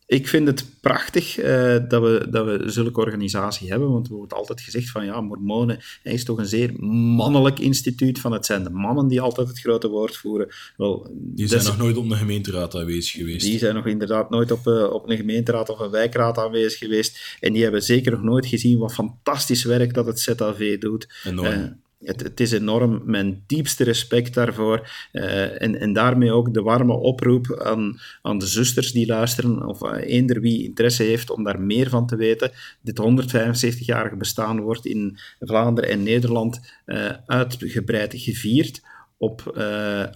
Ik 0.10 0.28
vind 0.28 0.48
het 0.48 0.66
prachtig 0.82 1.40
uh, 1.40 1.78
dat, 1.88 2.02
we, 2.02 2.28
dat 2.30 2.46
we 2.46 2.70
zulke 2.70 3.00
organisatie 3.00 3.70
hebben, 3.70 3.92
want 3.92 4.08
er 4.08 4.14
wordt 4.14 4.34
altijd 4.34 4.62
gezegd 4.62 4.90
van 4.90 5.06
ja, 5.06 5.22
Mormonen 5.22 5.80
is 6.04 6.24
toch 6.24 6.38
een 6.38 6.46
zeer 6.46 6.74
mannelijk 6.84 7.60
instituut, 7.60 8.20
van 8.20 8.32
het 8.32 8.46
zijn 8.46 8.64
de 8.64 8.70
mannen 8.70 9.08
die 9.08 9.22
altijd 9.22 9.48
het 9.48 9.60
grote 9.60 9.88
woord 9.88 10.18
voeren. 10.18 10.48
Wel, 10.78 11.10
die 11.14 11.48
zijn 11.48 11.64
nog 11.64 11.78
nooit 11.78 11.98
op 11.98 12.10
een 12.10 12.18
gemeenteraad 12.18 12.76
aanwezig 12.76 13.12
geweest. 13.12 13.46
Die 13.46 13.58
zijn 13.58 13.76
nog 13.76 13.86
inderdaad 13.86 14.30
nooit 14.30 14.52
op, 14.52 14.68
uh, 14.68 14.84
op 14.92 15.10
een 15.10 15.18
gemeenteraad 15.18 15.70
of 15.70 15.80
een 15.80 15.92
wijkraad 15.92 16.38
aanwezig 16.38 16.80
geweest 16.80 17.38
en 17.40 17.54
die 17.54 17.64
hebben 17.64 17.84
zeker 17.84 18.12
nog 18.12 18.24
nooit 18.24 18.46
gezien 18.46 18.78
wat 18.78 18.94
fantastisch 18.94 19.64
werk 19.64 19.94
dat 19.94 20.06
het 20.06 20.20
ZAV 20.20 20.78
doet. 20.78 21.08
Enorm. 21.24 21.86
Het, 22.04 22.40
is 22.40 22.52
enorm. 22.52 23.02
Mijn 23.06 23.44
diepste 23.48 23.84
respect 23.84 24.34
daarvoor. 24.34 24.90
Uh, 25.12 25.62
en, 25.62 25.80
en 25.80 25.94
daarmee 25.94 26.32
ook 26.32 26.54
de 26.54 26.62
warme 26.62 26.94
oproep 26.94 27.62
aan, 27.64 28.00
aan 28.22 28.38
de 28.38 28.46
zusters 28.48 28.92
die 28.92 29.08
luisteren, 29.08 29.68
of 29.68 29.82
uh, 29.82 29.92
eender 30.04 30.42
wie 30.42 30.64
interesse 30.64 31.04
heeft 31.04 31.30
om 31.30 31.44
daar 31.44 31.62
meer 31.62 31.90
van 31.90 32.08
te 32.08 32.16
weten. 32.16 32.52
Dit 32.82 33.02
175-jarige 33.02 34.16
bestaan 34.16 34.60
wordt 34.60 34.86
in 34.86 35.18
Vlaanderen 35.40 35.90
en 35.90 36.04
Nederland 36.04 36.60
uh, 36.86 37.12
uitgebreid 37.26 38.14
gevierd. 38.18 38.82
Op 39.18 39.58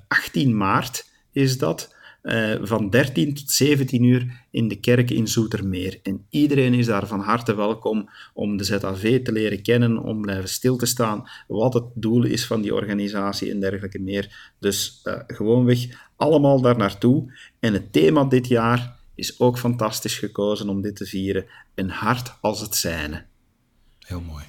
18 0.07 0.57
maart 0.57 1.09
is 1.31 1.57
dat. 1.57 1.95
Uh, 2.23 2.55
van 2.61 2.89
13 2.89 3.33
tot 3.33 3.51
17 3.51 4.03
uur 4.03 4.45
in 4.51 4.67
de 4.67 4.79
kerk 4.79 5.09
in 5.09 5.27
Zoetermeer. 5.27 5.99
En 6.03 6.25
iedereen 6.29 6.73
is 6.73 6.85
daar 6.85 7.07
van 7.07 7.19
harte 7.19 7.55
welkom 7.55 8.09
om 8.33 8.57
de 8.57 8.63
ZAV 8.63 9.23
te 9.23 9.31
leren 9.31 9.61
kennen, 9.61 9.97
om 9.97 10.21
blijven 10.21 10.49
stil 10.49 10.77
te 10.77 10.85
staan, 10.85 11.29
wat 11.47 11.73
het 11.73 11.83
doel 11.93 12.23
is 12.23 12.45
van 12.45 12.61
die 12.61 12.73
organisatie 12.73 13.51
en 13.51 13.59
dergelijke 13.59 13.99
meer. 13.99 14.53
Dus 14.59 15.01
uh, 15.03 15.19
gewoonweg 15.27 16.09
allemaal 16.15 16.61
daar 16.61 16.77
naartoe. 16.77 17.33
En 17.59 17.73
het 17.73 17.93
thema 17.93 18.23
dit 18.23 18.47
jaar 18.47 18.95
is 19.15 19.39
ook 19.39 19.57
fantastisch 19.57 20.17
gekozen 20.17 20.69
om 20.69 20.81
dit 20.81 20.95
te 20.95 21.05
vieren. 21.05 21.45
Een 21.75 21.89
hart 21.89 22.33
als 22.41 22.61
het 22.61 22.75
zijne. 22.75 23.25
Heel 23.99 24.21
mooi. 24.21 24.43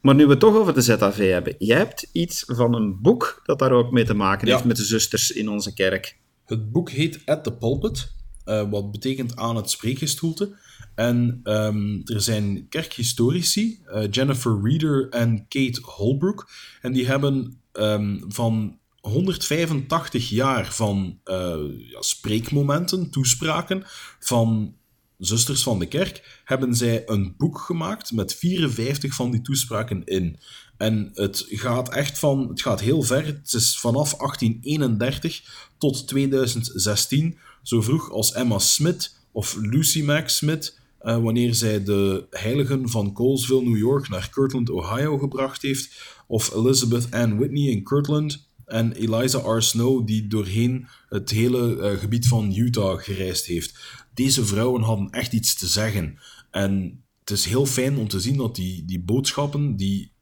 Maar 0.00 0.14
nu 0.14 0.24
we 0.24 0.30
het 0.30 0.40
toch 0.40 0.54
over 0.54 0.74
de 0.74 0.80
ZAV 0.80 1.30
hebben, 1.30 1.54
jij 1.58 1.76
hebt 1.76 2.08
iets 2.12 2.44
van 2.46 2.74
een 2.74 3.00
boek 3.00 3.40
dat 3.44 3.58
daar 3.58 3.72
ook 3.72 3.90
mee 3.90 4.04
te 4.04 4.14
maken 4.14 4.48
heeft 4.48 4.64
met 4.64 4.76
de 4.76 4.84
zusters 4.84 5.30
in 5.30 5.48
onze 5.48 5.74
kerk. 5.74 6.18
Het 6.46 6.72
boek 6.72 6.90
heet 6.90 7.22
At 7.24 7.44
the 7.44 7.52
Pulpit, 7.52 8.12
uh, 8.44 8.70
wat 8.70 8.90
betekent 8.90 9.36
aan 9.36 9.56
het 9.56 9.70
spreekgestoelte. 9.70 10.56
En 10.94 11.40
um, 11.44 12.02
er 12.04 12.20
zijn 12.20 12.68
kerkhistorici, 12.68 13.80
uh, 13.86 14.02
Jennifer 14.10 14.60
Reeder 14.62 15.08
en 15.08 15.46
Kate 15.48 15.80
Holbrook, 15.82 16.50
en 16.80 16.92
die 16.92 17.06
hebben 17.06 17.60
um, 17.72 18.24
van 18.28 18.78
185 19.00 20.28
jaar 20.28 20.72
van 20.72 21.18
uh, 21.24 21.56
ja, 21.90 22.02
spreekmomenten, 22.02 23.10
toespraken, 23.10 23.82
van 24.18 24.74
Zusters 25.20 25.62
van 25.62 25.78
de 25.78 25.86
Kerk, 25.86 26.40
hebben 26.44 26.74
zij 26.74 27.02
een 27.06 27.34
boek 27.38 27.58
gemaakt 27.58 28.12
met 28.12 28.34
54 28.34 29.14
van 29.14 29.30
die 29.30 29.40
toespraken 29.40 30.04
in. 30.04 30.38
En 30.76 31.10
het 31.14 31.46
gaat 31.48 31.94
echt 31.94 32.18
van, 32.18 32.48
het 32.48 32.62
gaat 32.62 32.80
heel 32.80 33.02
ver. 33.02 33.26
Het 33.26 33.52
is 33.52 33.78
vanaf 33.78 34.14
1831 34.14 35.68
tot 35.78 36.08
2016, 36.08 37.38
zo 37.62 37.82
vroeg 37.82 38.10
als 38.10 38.32
Emma 38.32 38.58
Smith 38.58 39.14
of 39.32 39.56
Lucy 39.60 40.02
Mac 40.02 40.28
Smith, 40.28 40.78
uh, 41.02 41.18
wanneer 41.18 41.54
zij 41.54 41.84
de 41.84 42.26
heiligen 42.30 42.88
van 42.88 43.12
Colesville, 43.12 43.62
New 43.62 43.78
York, 43.78 44.08
naar 44.08 44.30
Kirtland, 44.30 44.70
Ohio 44.70 45.18
gebracht 45.18 45.62
heeft, 45.62 46.02
of 46.26 46.54
Elizabeth 46.54 47.10
Ann 47.10 47.38
Whitney 47.38 47.70
in 47.70 47.82
Kirtland, 47.82 48.48
en 48.66 48.92
Eliza 48.92 49.38
R. 49.38 49.62
Snow, 49.62 50.06
die 50.06 50.26
doorheen 50.26 50.86
het 51.08 51.30
hele 51.30 51.76
uh, 51.76 51.98
gebied 51.98 52.28
van 52.28 52.54
Utah 52.54 53.02
gereisd 53.02 53.46
heeft 53.46 53.78
deze 54.22 54.46
vrouwen 54.46 54.82
hadden 54.82 55.10
echt 55.10 55.32
iets 55.32 55.54
te 55.54 55.66
zeggen. 55.66 56.18
En 56.50 57.02
het 57.20 57.30
is 57.30 57.44
heel 57.44 57.66
fijn 57.66 57.98
om 57.98 58.08
te 58.08 58.20
zien 58.20 58.36
dat 58.36 58.54
die, 58.54 58.84
die 58.84 59.02
boodschappen, 59.02 59.76
die 59.76 60.12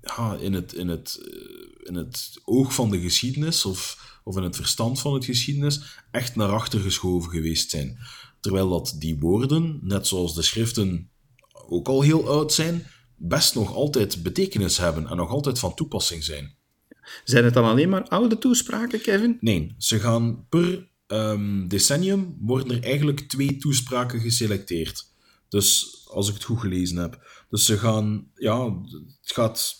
ja, 0.00 0.36
in, 0.40 0.52
het, 0.52 0.72
in, 0.72 0.88
het, 0.88 1.20
eh, 1.22 1.88
in 1.88 1.94
het 1.94 2.40
oog 2.44 2.74
van 2.74 2.90
de 2.90 3.00
geschiedenis 3.00 3.64
of, 3.64 3.80
of 4.24 4.36
in 4.36 4.42
het 4.42 4.56
verstand 4.56 5.00
van 5.00 5.14
het 5.14 5.24
geschiedenis, 5.24 5.80
echt 6.10 6.36
naar 6.36 6.48
achter 6.48 6.80
geschoven 6.80 7.30
geweest 7.30 7.70
zijn. 7.70 7.98
Terwijl 8.40 8.68
dat 8.68 8.94
die 8.98 9.18
woorden, 9.18 9.78
net 9.82 10.06
zoals 10.06 10.34
de 10.34 10.42
schriften 10.42 11.10
ook 11.68 11.88
al 11.88 12.02
heel 12.02 12.28
oud 12.28 12.52
zijn, 12.52 12.86
best 13.16 13.54
nog 13.54 13.74
altijd 13.74 14.22
betekenis 14.22 14.78
hebben 14.78 15.06
en 15.06 15.16
nog 15.16 15.30
altijd 15.30 15.58
van 15.58 15.74
toepassing 15.74 16.24
zijn. 16.24 16.56
Zijn 17.24 17.44
het 17.44 17.54
dan 17.54 17.64
alleen 17.64 17.88
maar 17.88 18.08
oude 18.08 18.38
toespraken, 18.38 19.00
Kevin? 19.00 19.36
Nee, 19.40 19.74
ze 19.78 20.00
gaan 20.00 20.46
per 20.48 20.90
um, 21.12 21.68
decennium 21.68 22.36
worden 22.40 22.76
er 22.76 22.82
eigenlijk 22.84 23.20
twee 23.20 23.56
toespraken 23.56 24.20
geselecteerd. 24.20 25.10
Dus 25.48 26.00
als 26.10 26.28
ik 26.28 26.34
het 26.34 26.44
goed 26.44 26.60
gelezen 26.60 26.96
heb. 26.96 27.44
Dus 27.50 27.64
ze 27.64 27.78
gaan, 27.78 28.30
ja, 28.34 28.80
het 29.20 29.32
gaat 29.32 29.76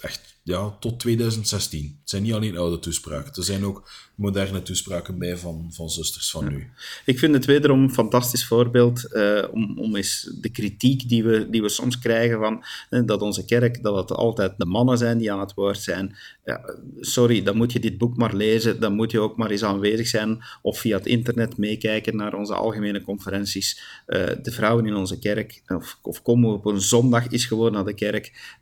echt 0.00 0.40
ja, 0.42 0.70
tot 0.70 1.00
2016. 1.00 2.00
Het 2.06 2.14
zijn 2.14 2.26
niet 2.26 2.34
alleen 2.34 2.56
oude 2.56 2.78
toespraken. 2.78 3.32
Er 3.34 3.44
zijn 3.44 3.64
ook 3.64 3.88
moderne 4.14 4.62
toespraken 4.62 5.18
bij 5.18 5.36
van, 5.36 5.68
van 5.72 5.90
zusters 5.90 6.30
van 6.30 6.48
nu. 6.48 6.70
Ik 7.04 7.18
vind 7.18 7.34
het 7.34 7.44
wederom 7.44 7.82
een 7.82 7.92
fantastisch 7.92 8.46
voorbeeld 8.46 9.08
uh, 9.12 9.44
om, 9.50 9.78
om 9.78 9.96
eens 9.96 10.30
de 10.40 10.48
kritiek 10.48 11.08
die 11.08 11.24
we, 11.24 11.50
die 11.50 11.62
we 11.62 11.68
soms 11.68 11.98
krijgen 11.98 12.38
van 12.38 12.64
uh, 12.90 13.06
dat 13.06 13.22
onze 13.22 13.44
kerk, 13.44 13.82
dat 13.82 13.96
het 13.96 14.12
altijd 14.12 14.52
de 14.56 14.66
mannen 14.66 14.98
zijn 14.98 15.18
die 15.18 15.32
aan 15.32 15.40
het 15.40 15.54
woord 15.54 15.78
zijn. 15.78 16.16
Ja, 16.44 16.74
sorry, 17.00 17.42
dan 17.42 17.56
moet 17.56 17.72
je 17.72 17.80
dit 17.80 17.98
boek 17.98 18.16
maar 18.16 18.34
lezen, 18.34 18.80
dan 18.80 18.94
moet 18.94 19.10
je 19.10 19.20
ook 19.20 19.36
maar 19.36 19.50
eens 19.50 19.64
aanwezig 19.64 20.06
zijn 20.06 20.42
of 20.62 20.78
via 20.78 20.96
het 20.96 21.06
internet 21.06 21.56
meekijken 21.56 22.16
naar 22.16 22.34
onze 22.34 22.54
algemene 22.54 23.02
conferenties. 23.02 23.80
Uh, 24.06 24.26
de 24.42 24.50
vrouwen 24.50 24.86
in 24.86 24.94
onze 24.94 25.18
kerk, 25.18 25.62
of, 25.66 25.98
of 26.02 26.22
komen 26.22 26.52
op 26.52 26.66
een 26.66 26.80
zondag 26.80 27.28
is 27.28 27.44
gewoon 27.44 27.72
naar 27.72 27.84
de 27.84 27.94
kerk. 27.94 28.54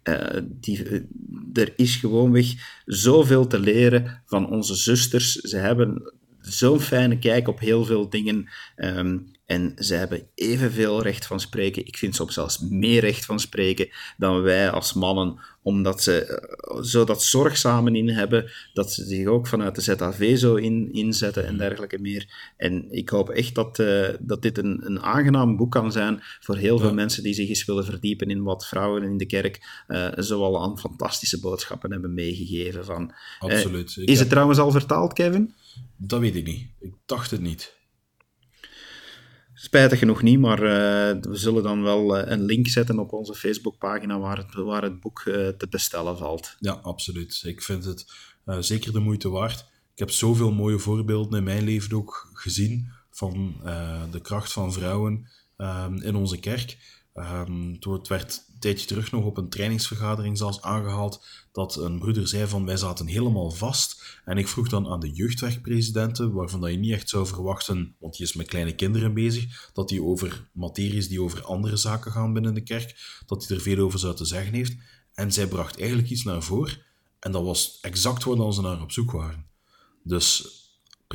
die, 0.43 1.07
er 1.53 1.73
is 1.77 1.97
gewoonweg 1.97 2.47
zoveel 2.87 3.34
te 3.43 3.59
leren 3.59 4.23
van 4.27 4.51
onze 4.51 4.75
zusters. 4.75 5.33
Ze 5.33 5.57
hebben 5.57 6.13
zo'n 6.49 6.81
fijne 6.81 7.19
kijk 7.19 7.49
op 7.49 7.61
heel 7.61 7.85
veel 7.85 8.09
dingen. 8.09 8.49
Um, 8.77 9.33
en 9.47 9.73
ze 9.79 9.95
hebben 9.95 10.27
evenveel 10.35 11.03
recht 11.03 11.27
van 11.27 11.41
spreken. 11.41 11.87
Ik 11.87 11.97
vind 11.97 12.15
soms 12.15 12.35
zelfs 12.35 12.59
meer 12.59 13.01
recht 13.01 13.25
van 13.25 13.41
spreken 13.41 13.89
dan 14.17 14.43
wij 14.43 14.71
als 14.71 14.93
mannen, 14.93 15.39
omdat 15.63 16.03
ze 16.03 16.43
uh, 16.77 16.83
zo 16.83 17.05
dat 17.05 17.23
zorgzamen 17.23 17.97
in 17.97 18.09
hebben, 18.09 18.51
dat 18.73 18.93
ze 18.93 19.05
zich 19.05 19.27
ook 19.27 19.47
vanuit 19.47 19.75
de 19.75 19.81
ZAV 19.81 20.39
zo 20.39 20.55
in, 20.55 20.93
inzetten 20.93 21.47
en 21.47 21.57
dergelijke 21.57 21.99
meer. 21.99 22.53
En 22.57 22.87
ik 22.91 23.09
hoop 23.09 23.31
echt 23.31 23.55
dat, 23.55 23.79
uh, 23.79 24.09
dat 24.21 24.43
dit 24.43 24.59
een, 24.59 24.81
een 24.87 25.01
aangenaam 25.01 25.57
boek 25.57 25.71
kan 25.71 25.93
zijn 25.93 26.21
voor 26.41 26.57
heel 26.57 26.79
veel 26.79 26.95
mensen 26.95 27.23
die 27.23 27.35
zich 27.35 27.49
eens 27.49 27.65
willen 27.65 27.85
verdiepen 27.85 28.31
in 28.31 28.43
wat 28.43 28.67
vrouwen 28.67 29.03
in 29.03 29.17
de 29.17 29.27
kerk 29.27 29.85
uh, 29.89 30.09
zoal 30.17 30.63
aan 30.63 30.79
fantastische 30.79 31.41
boodschappen 31.41 31.93
hebben 31.93 32.15
meegegeven. 32.15 32.85
Van, 32.85 33.15
Absoluut. 33.39 33.97
is 33.97 34.19
het 34.19 34.29
trouwens 34.29 34.59
al 34.59 34.71
vertaald, 34.71 35.13
Kevin? 35.13 35.55
Dat 35.97 36.21
weet 36.21 36.35
ik 36.35 36.47
niet. 36.47 36.69
Ik 36.81 36.95
dacht 37.07 37.31
het 37.31 37.41
niet. 37.41 37.77
Spijtig 39.55 39.99
genoeg 39.99 40.23
niet, 40.23 40.39
maar 40.39 40.63
uh, 40.63 41.21
we 41.21 41.37
zullen 41.37 41.63
dan 41.63 41.83
wel 41.83 42.19
uh, 42.19 42.31
een 42.31 42.45
link 42.45 42.69
zetten 42.69 42.99
op 42.99 43.13
onze 43.13 43.35
Facebookpagina 43.35 44.19
waar 44.19 44.37
het, 44.37 44.55
waar 44.55 44.83
het 44.83 45.01
boek 45.01 45.23
uh, 45.25 45.49
te 45.49 45.69
bestellen 45.71 46.19
valt. 46.19 46.57
Ja, 46.59 46.73
absoluut. 46.73 47.43
Ik 47.45 47.63
vind 47.63 47.85
het 47.85 48.07
zeker 48.59 48.93
de 48.93 48.99
moeite 48.99 49.29
waard. 49.29 49.61
Ik 49.93 49.99
heb 49.99 50.11
zoveel 50.11 50.53
mooie 50.53 50.79
voorbeelden 50.79 51.39
in 51.39 51.45
mijn 51.45 51.65
leven 51.65 51.97
ook 51.97 52.31
gezien 52.33 52.93
van 53.11 53.61
de 54.11 54.21
kracht 54.23 54.53
van 54.53 54.73
vrouwen 54.73 55.29
ehm, 55.57 55.97
in 55.97 56.15
onze 56.15 56.41
kerk. 56.41 56.77
Um, 57.15 57.79
het 57.81 58.09
werd 58.09 58.45
een 58.53 58.59
tijdje 58.59 58.87
terug 58.87 59.11
nog 59.11 59.25
op 59.25 59.37
een 59.37 59.49
trainingsvergadering 59.49 60.39
zelfs 60.39 60.63
aangehaald 60.63 61.27
dat 61.53 61.77
een 61.77 61.99
broeder 61.99 62.29
zei 62.29 62.47
van 62.47 62.67
wij 62.67 62.77
zaten 62.77 63.07
helemaal 63.07 63.51
vast. 63.51 64.21
En 64.25 64.39
ik 64.39 64.49
vroeg 64.49 64.69
dan 64.69 64.89
aan 64.89 65.01
de 65.01 65.11
jeugdwerkpresidenten, 65.11 66.33
waarvan 66.33 66.61
dat 66.61 66.71
je 66.71 66.77
niet 66.77 66.93
echt 66.93 67.09
zou 67.09 67.27
verwachten, 67.27 67.97
want 67.99 68.17
die 68.17 68.27
is 68.27 68.35
met 68.35 68.47
kleine 68.47 68.75
kinderen 68.75 69.15
bezig, 69.15 69.71
dat 69.73 69.89
die 69.89 70.03
over 70.03 70.49
materies 70.53 71.09
die 71.09 71.23
over 71.23 71.45
andere 71.45 71.77
zaken 71.77 72.13
gaan 72.13 72.33
binnen 72.33 72.55
de 72.55 72.63
kerk, 72.63 73.21
dat 73.27 73.47
hij 73.47 73.57
er 73.57 73.63
veel 73.63 73.85
over 73.85 73.99
zou 73.99 74.17
te 74.17 74.25
zeggen 74.25 74.53
heeft. 74.53 74.77
En 75.15 75.33
zij 75.33 75.47
bracht 75.47 75.79
eigenlijk 75.79 76.11
iets 76.11 76.25
naar 76.25 76.43
voren 76.43 76.79
en 77.25 77.33
dat 77.33 77.45
was 77.45 77.79
exact 77.81 78.25
waar 78.25 78.53
ze 78.53 78.61
naar 78.61 78.83
op 78.83 78.93
zoek 78.93 79.11
waren. 79.11 79.47
Dus 80.03 80.63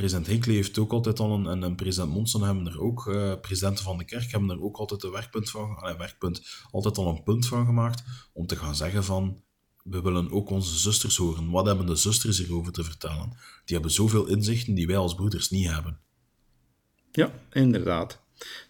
president 0.00 0.26
Hinckley 0.26 0.54
heeft 0.54 0.78
ook 0.78 0.92
altijd 0.92 1.20
al 1.20 1.32
een, 1.32 1.62
en, 1.62 1.74
president 1.74 2.12
Monson 2.12 2.42
hebben 2.42 2.66
er 2.66 2.80
ook, 2.80 3.06
uh, 3.06 3.32
van 3.74 3.98
de 3.98 4.04
kerk 4.04 4.30
hebben 4.30 4.50
er 4.50 4.62
ook 4.62 4.76
altijd 4.76 5.02
een 5.02 5.10
werkpunt 5.10 5.50
van, 5.50 5.70
uh, 5.70 5.98
werkpunt, 5.98 6.42
altijd 6.70 6.98
al 6.98 7.08
een 7.08 7.22
punt 7.22 7.46
van 7.46 7.66
gemaakt 7.66 8.02
om 8.32 8.46
te 8.46 8.56
gaan 8.56 8.74
zeggen 8.74 9.04
van, 9.04 9.42
we 9.82 10.02
willen 10.02 10.30
ook 10.30 10.50
onze 10.50 10.78
zusters 10.78 11.16
horen. 11.16 11.50
Wat 11.50 11.66
hebben 11.66 11.86
de 11.86 11.96
zusters 11.96 12.38
hierover 12.38 12.72
te 12.72 12.84
vertellen? 12.84 13.28
Die 13.64 13.74
hebben 13.76 13.90
zoveel 13.90 14.26
inzichten 14.26 14.74
die 14.74 14.86
wij 14.86 14.96
als 14.96 15.14
broeders 15.14 15.50
niet 15.50 15.68
hebben. 15.68 16.00
Ja, 17.10 17.32
inderdaad. 17.52 18.20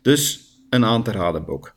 Dus 0.02 0.48
een 0.70 0.84
aan 0.84 1.02
te 1.02 1.10
raden 1.10 1.44
boek. 1.44 1.76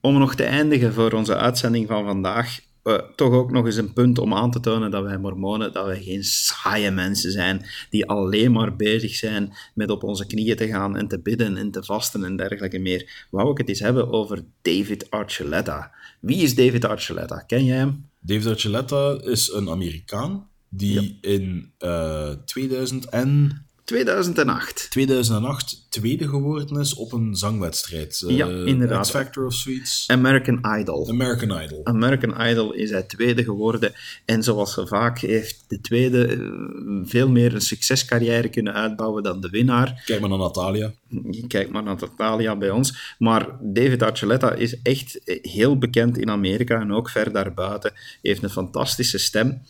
Om 0.00 0.18
nog 0.18 0.34
te 0.34 0.44
eindigen 0.44 0.92
voor 0.92 1.12
onze 1.12 1.36
uitzending 1.36 1.88
van 1.88 2.04
vandaag, 2.04 2.60
uh, 2.90 2.98
toch 3.16 3.32
ook 3.32 3.50
nog 3.50 3.66
eens 3.66 3.76
een 3.76 3.92
punt 3.92 4.18
om 4.18 4.34
aan 4.34 4.50
te 4.50 4.60
tonen 4.60 4.90
dat 4.90 5.02
wij 5.02 5.18
mormonen, 5.18 5.72
dat 5.72 5.86
wij 5.86 6.02
geen 6.02 6.24
saaie 6.24 6.90
mensen 6.90 7.32
zijn 7.32 7.66
die 7.90 8.06
alleen 8.06 8.52
maar 8.52 8.76
bezig 8.76 9.14
zijn 9.14 9.52
met 9.74 9.90
op 9.90 10.02
onze 10.02 10.26
knieën 10.26 10.56
te 10.56 10.68
gaan 10.68 10.96
en 10.96 11.08
te 11.08 11.20
bidden 11.20 11.56
en 11.56 11.70
te 11.70 11.84
vasten 11.84 12.24
en 12.24 12.36
dergelijke 12.36 12.78
meer. 12.78 13.26
Wou 13.30 13.50
ik 13.50 13.58
het 13.58 13.68
eens 13.68 13.80
hebben 13.80 14.12
over 14.12 14.44
David 14.62 15.10
Archuleta. 15.10 15.92
Wie 16.20 16.42
is 16.42 16.54
David 16.54 16.84
Archuleta? 16.84 17.38
Ken 17.46 17.64
jij 17.64 17.76
hem? 17.76 18.08
David 18.20 18.46
Archuleta 18.46 19.20
is 19.22 19.52
een 19.52 19.68
Amerikaan 19.68 20.48
die 20.68 21.18
ja. 21.20 21.30
in 21.30 21.72
uh, 21.78 22.30
2000 22.44 23.08
en 23.08 23.64
2008. 23.94 24.90
2008 24.90 25.86
tweede 25.88 26.28
geworden 26.28 26.80
is 26.80 26.94
op 26.94 27.12
een 27.12 27.36
zangwedstrijd. 27.36 28.24
Ja, 28.26 28.48
Eh, 28.48 28.66
inderdaad. 28.66 29.02
X 29.06 29.10
Factor 29.10 29.46
of 29.46 29.54
zoiets. 29.54 30.04
American 30.08 30.60
Idol. 30.78 31.08
American 31.08 31.62
Idol. 31.62 31.80
American 31.84 32.46
Idol 32.48 32.72
is 32.72 32.90
hij 32.90 33.02
tweede 33.02 33.44
geworden. 33.44 33.92
En 34.24 34.42
zoals 34.42 34.72
ze 34.74 34.86
vaak 34.86 35.18
heeft 35.18 35.64
de 35.68 35.80
tweede 35.80 36.26
eh, 36.26 36.38
veel 37.04 37.28
meer 37.28 37.54
een 37.54 37.60
succescarrière 37.60 38.48
kunnen 38.48 38.74
uitbouwen 38.74 39.22
dan 39.22 39.40
de 39.40 39.48
winnaar. 39.48 40.02
Kijk 40.06 40.20
maar 40.20 40.28
naar 40.28 40.38
Natalia. 40.38 40.92
Kijk 41.48 41.70
maar 41.70 41.82
naar 41.82 41.96
Natalia 42.00 42.56
bij 42.56 42.70
ons. 42.70 43.14
Maar 43.18 43.48
David 43.60 44.02
Archuleta 44.02 44.52
is 44.52 44.82
echt 44.82 45.24
eh, 45.24 45.38
heel 45.42 45.78
bekend 45.78 46.18
in 46.18 46.30
Amerika 46.30 46.80
en 46.80 46.92
ook 46.92 47.10
ver 47.10 47.32
daarbuiten. 47.32 47.92
Heeft 48.22 48.42
een 48.42 48.50
fantastische 48.50 49.18
stem. 49.18 49.62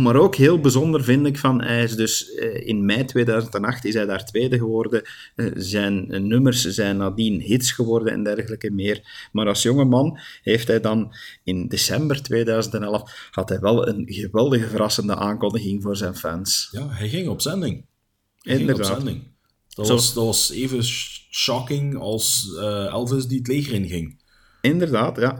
Maar 0.00 0.16
ook 0.16 0.34
heel 0.36 0.60
bijzonder 0.60 1.04
vind 1.04 1.26
ik 1.26 1.38
van, 1.38 1.62
hij 1.62 1.82
is 1.82 1.96
dus 1.96 2.34
eh, 2.34 2.66
in 2.66 2.84
mei 2.84 3.04
2008 3.04 3.84
is 3.84 3.94
hij 3.94 4.06
daar 4.06 4.24
tweede 4.24 4.58
geworden. 4.58 5.02
Eh, 5.34 5.46
zijn 5.54 6.10
eh, 6.10 6.20
nummers 6.20 6.60
zijn 6.60 6.96
nadien 6.96 7.40
hits 7.40 7.72
geworden 7.72 8.12
en 8.12 8.22
dergelijke 8.22 8.70
meer. 8.70 9.28
Maar 9.32 9.46
als 9.46 9.62
jonge 9.62 9.84
man 9.84 10.18
heeft 10.42 10.68
hij 10.68 10.80
dan 10.80 11.14
in 11.44 11.68
december 11.68 12.22
2011 12.22 13.28
had 13.30 13.48
hij 13.48 13.58
wel 13.60 13.88
een 13.88 14.04
geweldige 14.06 14.68
verrassende 14.68 15.16
aankondiging 15.16 15.82
voor 15.82 15.96
zijn 15.96 16.14
fans. 16.14 16.68
Ja, 16.70 16.88
hij 16.88 17.08
ging 17.08 17.28
op 17.28 17.40
zending. 17.40 17.74
Hij 17.74 18.56
ging 18.56 18.70
op 18.70 18.70
Inderdaad. 18.70 18.96
zending. 18.96 19.22
Dat 19.68 19.88
was, 19.88 20.14
dat 20.14 20.24
was 20.24 20.50
even 20.50 20.84
sh- 20.84 21.20
shocking 21.30 21.96
als 21.98 22.54
Elvis 22.90 23.26
die 23.26 23.38
het 23.38 23.46
leger 23.48 23.74
inging. 23.74 24.21
Inderdaad, 24.62 25.16
ja. 25.16 25.34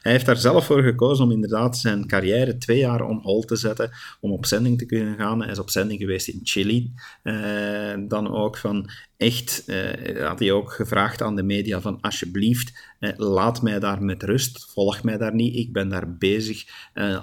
Hij 0.00 0.12
heeft 0.12 0.26
daar 0.26 0.36
zelf 0.36 0.66
voor 0.66 0.82
gekozen 0.82 1.24
om 1.24 1.30
inderdaad 1.32 1.78
zijn 1.78 2.06
carrière 2.06 2.58
twee 2.58 2.78
jaar 2.78 3.02
on 3.02 3.20
hold 3.22 3.48
te 3.48 3.56
zetten, 3.56 3.90
om 4.20 4.32
op 4.32 4.46
zending 4.46 4.78
te 4.78 4.86
kunnen 4.86 5.16
gaan. 5.16 5.42
Hij 5.42 5.50
is 5.50 5.58
op 5.58 5.70
zending 5.70 6.00
geweest 6.00 6.28
in 6.28 6.40
Chili. 6.42 6.92
Eh, 7.22 7.94
dan 8.08 8.34
ook 8.34 8.56
van 8.56 8.90
echt, 9.16 9.64
eh, 9.66 10.26
had 10.26 10.38
hij 10.38 10.52
ook 10.52 10.72
gevraagd 10.72 11.22
aan 11.22 11.36
de 11.36 11.42
media 11.42 11.80
van 11.80 12.00
alsjeblieft, 12.00 12.94
eh, 12.98 13.10
laat 13.16 13.62
mij 13.62 13.78
daar 13.78 14.02
met 14.02 14.22
rust, 14.22 14.66
volg 14.72 15.02
mij 15.02 15.16
daar 15.16 15.34
niet, 15.34 15.56
ik 15.56 15.72
ben 15.72 15.88
daar 15.88 16.16
bezig 16.16 16.64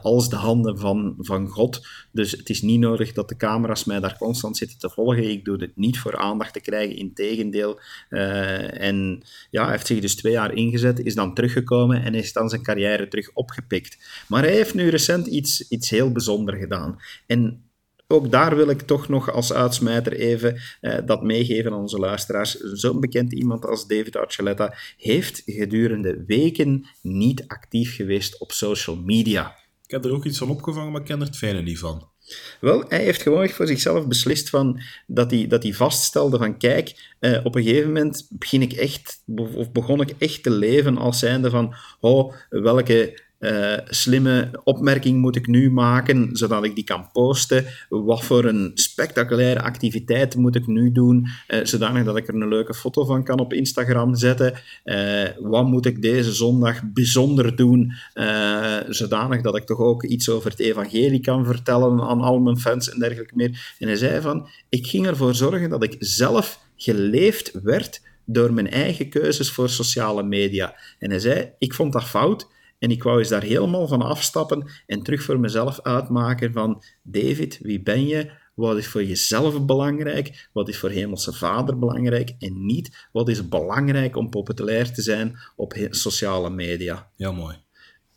als 0.02 0.30
de 0.30 0.36
handen 0.36 0.78
van, 0.80 1.16
van 1.18 1.48
God. 1.48 1.88
Dus 2.12 2.32
het 2.32 2.50
is 2.50 2.62
niet 2.62 2.80
nodig 2.80 3.14
dat 3.14 3.30
de 3.30 3.36
camera's 3.36 3.84
mij 3.84 4.00
daar 4.00 4.18
constant 4.18 4.58
zitten 4.58 4.78
te 4.78 4.90
volgen. 4.90 5.30
Ik 5.30 5.46
doe 5.46 5.58
dit 5.58 5.76
niet 5.76 6.00
voor 6.00 6.18
aandacht 6.18 6.54
te 6.54 6.62
krijgen, 6.62 6.96
integendeel. 6.96 7.80
En 8.10 9.24
ja, 9.50 9.64
hij 9.64 9.72
heeft 9.72 9.88
zich 9.88 10.00
dus 10.00 10.16
twee 10.16 10.34
jaar 10.34 10.54
ingezet, 10.54 11.00
is 11.00 11.16
dan 11.16 11.33
teruggekomen 11.34 12.04
en 12.04 12.16
is 12.16 12.34
dan 12.34 12.50
zijn 12.50 12.64
carrière 12.64 13.08
terug 13.08 13.34
opgepikt. 13.34 13.98
Maar 14.28 14.44
hij 14.44 14.54
heeft 14.54 14.74
nu 14.74 14.90
recent 14.90 15.28
iets, 15.28 15.68
iets 15.70 15.90
heel 15.90 16.12
bijzonders 16.12 16.60
gedaan. 16.60 17.00
En 17.26 17.64
ook 18.08 18.32
daar 18.32 18.56
wil 18.56 18.70
ik 18.70 18.82
toch 18.82 19.08
nog 19.08 19.32
als 19.32 19.54
uitsmijter 19.54 20.14
even 20.14 20.62
eh, 20.82 20.98
dat 21.06 21.24
meegeven 21.24 21.72
aan 21.72 21.80
onze 21.80 21.98
luisteraars. 21.98 22.58
Zo'n 22.58 23.00
bekend 23.00 23.34
iemand 23.34 23.66
als 23.66 23.88
David 23.88 24.16
Archuleta 24.16 24.74
heeft 24.98 25.42
gedurende 25.46 26.24
weken 26.28 26.88
niet 27.02 27.48
actief 27.48 27.96
geweest 27.96 28.40
op 28.40 28.52
social 28.52 28.96
media. 28.96 29.56
Ik 29.84 29.92
heb 29.92 30.06
er 30.06 30.12
ook 30.14 30.26
iets 30.26 30.38
van 30.38 30.50
opgevangen, 30.50 30.92
maar 30.92 31.02
ik 31.02 31.08
ken 31.08 31.20
er 31.20 31.26
het 31.26 31.38
fijne 31.38 31.62
niet 31.62 31.80
van. 31.80 32.13
Wel, 32.60 32.86
hij 32.88 33.04
heeft 33.04 33.22
gewoon 33.22 33.50
voor 33.50 33.68
zichzelf 33.68 34.08
beslist 34.08 34.50
van, 34.50 34.82
dat, 35.08 35.32
hij, 35.32 35.48
dat 35.48 35.64
hij 35.64 35.74
vaststelde 35.74 36.38
van 36.38 36.58
kijk, 36.58 37.14
eh, 37.20 37.46
op 37.46 37.56
een 37.56 37.64
gegeven 37.64 37.88
moment 37.88 38.28
begin 38.30 38.62
ik 38.62 38.74
echt, 38.74 39.24
of 39.56 39.72
begon 39.72 40.02
ik 40.02 40.14
echt 40.18 40.44
te 40.44 40.50
leven 40.50 40.98
als 40.98 41.20
zijnde 41.20 41.50
van 41.50 41.76
oh, 42.00 42.34
welke 42.50 43.23
eh, 43.44 43.78
slimme 43.86 44.50
opmerking 44.64 45.22
moet 45.22 45.36
ik 45.36 45.48
nu 45.48 45.72
maken, 45.72 46.30
zodat 46.36 46.64
ik 46.64 46.76
die 46.76 46.84
kan 46.84 47.10
posten? 47.12 47.66
Wat 47.90 48.24
voor 48.24 48.46
een 48.46 48.72
spectaculaire 48.74 49.62
activiteit 49.62 50.36
moet 50.36 50.56
ik 50.56 50.68
nu 50.68 50.92
doen, 50.92 51.28
eh, 51.48 51.60
zodanig 51.64 52.04
dat 52.04 52.18
ik 52.18 52.28
er 52.28 52.34
een 52.34 52.48
leuke 52.48 52.74
foto 52.74 53.06
van 53.06 53.24
kan 53.24 53.40
op 53.40 53.54
Instagram 53.54 54.16
zetten? 54.16 54.54
Eh, 54.84 55.24
wat 55.40 55.66
moet 55.66 55.86
ik 55.86 56.02
deze 56.02 56.34
zondag 56.34 56.82
bijzonder 56.94 57.56
doen, 57.56 57.94
zodanig 58.88 59.42
dat 59.42 59.58
ik 59.58 59.64
toch 59.64 59.80
ook 59.80 60.04
iets 60.04 60.30
over 60.30 60.50
het 60.50 60.60
evangelie 60.60 61.20
kan 61.20 61.46
vertellen 61.46 62.02
aan 62.02 62.22
al 62.22 62.40
mijn 62.40 62.60
fans 62.60 62.90
en 62.90 63.00
dergelijke 63.00 63.36
meer? 63.36 63.76
En 63.80 63.88
hij 63.88 63.96
zei 63.98 64.22
van, 64.22 64.48
ik 64.70 64.88
ging 64.88 65.08
ervoor 65.08 65.36
zorgen 65.36 65.70
dat 65.70 65.84
ik 65.84 65.96
zelf 66.00 66.60
geleefd 66.76 67.52
werd 67.64 68.02
door 68.26 68.54
mijn 68.54 68.70
eigen 68.70 69.10
keuzes 69.10 69.52
voor 69.52 69.70
sociale 69.70 70.24
media. 70.24 70.76
En 71.00 71.10
hij 71.10 71.20
zei, 71.20 71.52
ik 71.58 71.74
vond 71.74 71.94
dat 71.94 72.04
fout, 72.04 72.52
en 72.84 72.92
ik 72.92 73.04
wou 73.04 73.20
eens 73.20 73.30
daar 73.30 73.44
helemaal 73.44 73.88
van 73.88 74.02
afstappen 74.02 74.70
en 74.86 75.04
terug 75.04 75.24
voor 75.24 75.40
mezelf 75.40 75.82
uitmaken 75.82 76.52
van 76.52 76.84
David, 77.04 77.60
wie 77.62 77.82
ben 77.82 78.08
je? 78.08 78.32
Wat 78.54 78.78
is 78.78 78.88
voor 78.88 79.04
jezelf 79.04 79.66
belangrijk? 79.66 80.50
Wat 80.54 80.70
is 80.70 80.78
voor 80.78 80.90
Hemelse 80.90 81.34
Vader 81.34 81.80
belangrijk? 81.80 82.36
En 82.40 82.66
niet 82.66 83.08
wat 83.12 83.30
is 83.30 83.50
belangrijk 83.50 84.16
om 84.16 84.30
populair 84.30 84.94
te 84.94 85.02
zijn 85.02 85.40
op 85.56 85.74
sociale 85.90 86.50
media. 86.50 87.10
Ja, 87.16 87.32
mooi. 87.32 87.56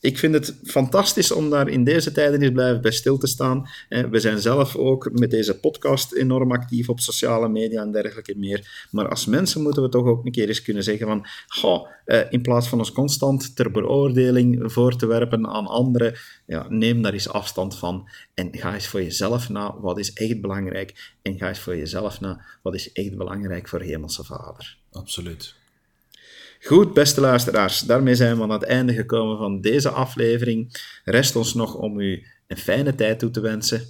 Ik 0.01 0.19
vind 0.19 0.35
het 0.35 0.59
fantastisch 0.65 1.33
om 1.33 1.51
daar 1.51 1.69
in 1.69 1.85
deze 1.85 2.13
tijden 2.13 2.43
eens 2.43 2.53
blijven 2.53 2.83
bij 2.83 2.91
stil 2.91 3.19
te 3.19 3.27
staan. 3.27 3.69
Eh, 3.89 4.05
We 4.05 4.21
zijn 4.21 4.39
zelf 4.39 4.77
ook 4.77 5.11
met 5.13 5.31
deze 5.31 5.59
podcast 5.59 6.13
enorm 6.13 6.53
actief 6.53 6.89
op 6.89 7.01
sociale 7.01 7.49
media 7.49 7.83
en 7.83 7.93
dergelijke 7.93 8.35
meer. 8.37 8.87
Maar 8.91 9.09
als 9.09 9.27
mensen 9.27 9.63
moeten 9.63 9.83
we 9.83 9.89
toch 9.89 10.07
ook 10.07 10.25
een 10.25 10.33
keer 10.33 10.49
eens 10.49 10.63
kunnen 10.63 10.83
zeggen 10.83 11.07
van 11.07 11.27
goh, 11.47 11.89
eh, 12.05 12.21
in 12.31 12.43
plaats 12.43 12.69
van 12.69 12.79
ons 12.79 12.93
constant 12.93 13.57
ter 13.57 13.71
beoordeling 13.71 14.73
voor 14.73 14.97
te 14.97 15.07
werpen 15.07 15.47
aan 15.47 15.67
anderen, 15.67 16.15
ja, 16.47 16.67
neem 16.69 17.03
daar 17.03 17.13
eens 17.13 17.29
afstand 17.29 17.79
van 17.79 18.09
en 18.35 18.49
ga 18.51 18.75
eens 18.75 18.87
voor 18.87 19.03
jezelf 19.03 19.49
na 19.49 19.75
wat 19.81 19.99
is 19.99 20.13
echt 20.13 20.41
belangrijk 20.41 21.15
en 21.23 21.39
ga 21.39 21.49
eens 21.49 21.59
voor 21.59 21.77
jezelf 21.77 22.21
na 22.21 22.45
wat 22.63 22.75
is 22.75 22.93
echt 22.93 23.17
belangrijk 23.17 23.69
voor 23.69 23.81
Hemelse 23.81 24.25
Vader. 24.25 24.77
Absoluut. 24.93 25.55
Goed, 26.63 26.95
beste 26.95 27.21
luisteraars, 27.21 27.81
daarmee 27.81 28.15
zijn 28.15 28.37
we 28.37 28.43
aan 28.43 28.51
het 28.51 28.63
einde 28.63 28.95
gekomen 28.95 29.39
van 29.39 29.61
deze 29.61 29.91
aflevering. 29.91 30.85
Rest 31.05 31.37
ons 31.37 31.55
nog 31.55 31.75
om 31.75 32.01
u 32.01 32.27
een 32.47 32.57
fijne 32.57 32.95
tijd 32.95 33.19
toe 33.19 33.31
te 33.31 33.41
wensen. 33.41 33.87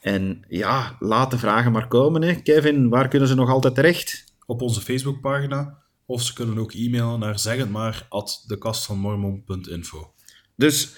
En 0.00 0.44
ja, 0.48 0.96
laat 0.98 1.30
de 1.30 1.38
vragen 1.38 1.72
maar 1.72 1.88
komen. 1.88 2.22
Hè. 2.22 2.34
Kevin, 2.34 2.88
waar 2.88 3.08
kunnen 3.08 3.28
ze 3.28 3.34
nog 3.34 3.50
altijd 3.50 3.74
terecht? 3.74 4.24
Op 4.46 4.62
onze 4.62 4.80
Facebookpagina. 4.80 5.78
Of 6.06 6.22
ze 6.22 6.32
kunnen 6.32 6.58
ook 6.58 6.72
e-mailen 6.72 7.18
naar 7.18 7.38
zeg 7.38 7.56
het 7.56 7.70
maar 7.70 8.06
at 8.08 8.44
dekastvanmormon.info. 8.46 10.12
Dus 10.56 10.92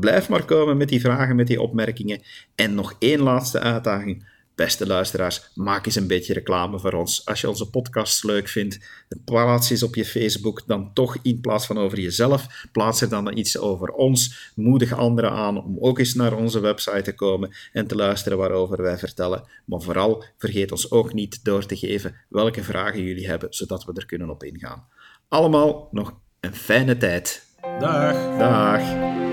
blijf 0.00 0.28
maar 0.28 0.44
komen 0.44 0.76
met 0.76 0.88
die 0.88 1.00
vragen, 1.00 1.36
met 1.36 1.46
die 1.46 1.60
opmerkingen. 1.60 2.22
En 2.54 2.74
nog 2.74 2.96
één 2.98 3.20
laatste 3.20 3.60
uitdaging. 3.60 4.28
Beste 4.58 4.86
luisteraars, 4.86 5.50
maak 5.54 5.86
eens 5.86 5.94
een 5.94 6.06
beetje 6.06 6.32
reclame 6.32 6.78
voor 6.78 6.92
ons. 6.92 7.26
Als 7.26 7.40
je 7.40 7.48
onze 7.48 7.70
podcasts 7.70 8.22
leuk 8.22 8.48
vindt, 8.48 8.78
plaats 9.24 9.70
eens 9.70 9.82
op 9.82 9.94
je 9.94 10.04
Facebook 10.04 10.62
dan 10.66 10.92
toch 10.92 11.16
in 11.22 11.40
plaats 11.40 11.66
van 11.66 11.78
over 11.78 12.00
jezelf, 12.00 12.66
plaats 12.72 13.00
er 13.00 13.08
dan 13.08 13.36
iets 13.36 13.58
over 13.58 13.88
ons. 13.88 14.52
Moedig 14.54 14.92
anderen 14.92 15.30
aan 15.30 15.64
om 15.64 15.76
ook 15.80 15.98
eens 15.98 16.14
naar 16.14 16.36
onze 16.36 16.60
website 16.60 17.02
te 17.02 17.14
komen 17.14 17.50
en 17.72 17.86
te 17.86 17.94
luisteren 17.94 18.38
waarover 18.38 18.82
wij 18.82 18.98
vertellen. 18.98 19.44
Maar 19.64 19.80
vooral 19.80 20.24
vergeet 20.38 20.72
ons 20.72 20.90
ook 20.90 21.12
niet 21.12 21.44
door 21.44 21.66
te 21.66 21.76
geven 21.76 22.14
welke 22.28 22.62
vragen 22.62 23.02
jullie 23.02 23.28
hebben, 23.28 23.54
zodat 23.54 23.84
we 23.84 23.92
er 23.94 24.06
kunnen 24.06 24.30
op 24.30 24.44
ingaan. 24.44 24.86
Allemaal 25.28 25.88
nog 25.90 26.12
een 26.40 26.54
fijne 26.54 26.96
tijd. 26.96 27.46
Dag! 27.60 28.38
Dag! 28.38 29.27